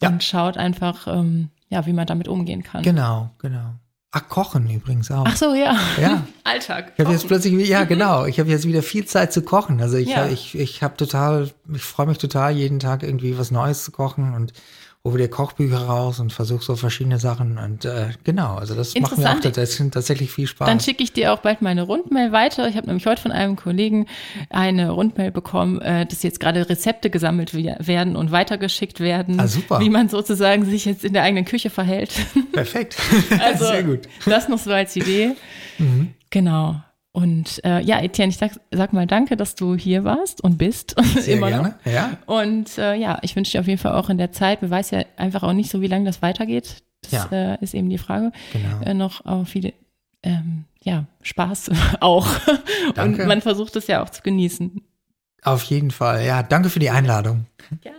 ja. 0.03 0.09
und 0.09 0.23
schaut 0.25 0.57
einfach, 0.57 1.07
ähm, 1.07 1.51
ja, 1.69 1.87
wie 1.87 1.93
man 1.93 2.07
damit 2.07 2.29
umgehen 2.29 2.63
kann. 2.63 2.83
Genau, 2.83 3.31
genau. 3.39 3.75
Ach, 4.13 4.29
Kochen 4.29 4.69
übrigens 4.69 5.11
auch. 5.13 5.25
Ach 5.25 5.37
so, 5.37 5.55
ja. 5.55 5.79
Ja. 6.01 6.25
Alltag. 6.45 6.93
Ich 6.97 7.05
habe 7.05 7.13
jetzt 7.13 7.29
plötzlich, 7.29 7.69
ja, 7.69 7.85
genau. 7.85 8.25
Ich 8.25 8.41
habe 8.41 8.51
jetzt 8.51 8.67
wieder 8.67 8.83
viel 8.83 9.05
Zeit 9.05 9.33
zu 9.33 9.43
kochen. 9.43 9.81
Also 9.81 9.99
ich, 9.99 10.09
ja. 10.09 10.27
ich, 10.27 10.59
ich 10.59 10.83
habe 10.83 10.97
total, 10.97 11.51
ich 11.73 11.83
freue 11.83 12.07
mich 12.07 12.19
total, 12.19 12.53
jeden 12.53 12.81
Tag 12.81 13.05
irgendwie 13.05 13.39
was 13.39 13.53
Neues 13.53 13.85
zu 13.85 13.93
kochen 13.93 14.35
und 14.35 14.53
hole 15.03 15.17
dir 15.17 15.29
Kochbücher 15.29 15.79
raus 15.79 16.21
und 16.21 16.31
versuche 16.33 16.63
so 16.63 16.77
verschiedene 16.77 17.19
Sachen. 17.19 17.57
Und 17.57 17.87
äh, 17.87 18.11
genau, 18.23 18.57
also 18.57 18.75
das 18.75 18.95
macht 18.97 19.17
mir 19.17 19.31
auch 19.31 19.41
tatsächlich 19.41 20.31
viel 20.31 20.47
Spaß. 20.47 20.69
Dann 20.69 20.79
schicke 20.79 21.03
ich 21.03 21.13
dir 21.13 21.33
auch 21.33 21.39
bald 21.39 21.63
meine 21.63 21.83
Rundmail 21.83 22.33
weiter. 22.33 22.69
Ich 22.69 22.77
habe 22.77 22.87
nämlich 22.87 23.07
heute 23.07 23.23
von 23.23 23.33
einem 23.33 23.57
Kollegen 23.57 24.07
eine 24.51 24.91
Rundmail 24.91 25.31
bekommen, 25.31 25.81
äh, 25.81 26.05
dass 26.05 26.23
jetzt 26.23 26.39
gerade 26.39 26.69
Rezepte 26.69 27.09
gesammelt 27.09 27.55
werden 27.55 28.15
und 28.15 28.31
weitergeschickt 28.31 29.01
werden. 29.01 29.41
Ah, 29.41 29.49
super. 29.49 29.81
Wie 29.81 29.89
man 29.89 30.11
sozusagen 30.11 30.67
sich 30.67 30.85
jetzt 30.85 31.05
in 31.05 31.15
der 31.15 31.23
eigenen 31.23 31.47
Küche 31.47 31.71
verhält. 31.71 32.13
Perfekt. 32.53 32.97
also, 33.43 33.67
Sehr 33.67 33.85
gut. 33.85 34.01
Das 34.27 34.49
noch 34.49 34.59
so 34.59 34.71
als 34.71 34.95
Idee. 34.97 35.35
Mhm. 35.79 36.11
Genau. 36.29 36.83
Und 37.13 37.61
äh, 37.65 37.81
ja, 37.81 38.01
Etienne, 38.01 38.31
ich 38.31 38.39
sag, 38.39 38.53
sag 38.71 38.93
mal 38.93 39.07
danke, 39.07 39.37
dass 39.37 39.57
du 39.57 39.75
hier 39.75 40.05
warst 40.05 40.43
und 40.43 40.59
bist. 40.59 40.95
Sehr 41.19 41.37
immer 41.37 41.49
gerne, 41.49 41.77
noch. 41.85 41.93
ja. 41.93 42.19
Und 42.27 42.79
äh, 42.79 42.95
ja, 42.95 43.19
ich 43.23 43.35
wünsche 43.35 43.53
dir 43.53 43.61
auf 43.61 43.67
jeden 43.67 43.81
Fall 43.81 43.95
auch 43.95 44.11
in 44.11 44.19
der 44.19 44.31
Zeit, 44.31 44.63
man 44.63 44.71
weiß 44.71 44.93
ja 44.93 45.05
einfach 45.17 45.43
auch 45.43 45.53
nicht 45.53 45.71
so, 45.71 45.81
wie 45.81 45.89
lange 45.89 46.05
das 46.05 46.23
weitergeht. 46.23 46.83
Das 47.03 47.13
ja. 47.13 47.29
äh, 47.33 47.59
ist 47.63 47.75
eben 47.75 47.91
die 47.91 47.99
Frage. 47.99 48.31
Genau. 48.53 48.81
Äh, 48.85 48.95
noch 48.95 49.25
auch 49.27 49.47
viele, 49.47 49.73
ähm, 50.23 50.67
ja, 50.83 51.07
Spaß 51.23 51.71
auch. 52.01 52.29
Danke. 52.95 53.23
Und 53.23 53.29
man 53.29 53.41
versucht 53.41 53.75
es 53.77 53.89
ja 53.89 54.03
auch 54.03 54.11
zu 54.11 54.23
genießen. 54.23 54.81
Auf 55.43 55.63
jeden 55.65 55.91
Fall, 55.91 56.25
ja. 56.25 56.43
Danke 56.43 56.69
für 56.71 56.79
die 56.79 56.91
Einladung. 56.91 57.47
Gerne. 57.81 57.99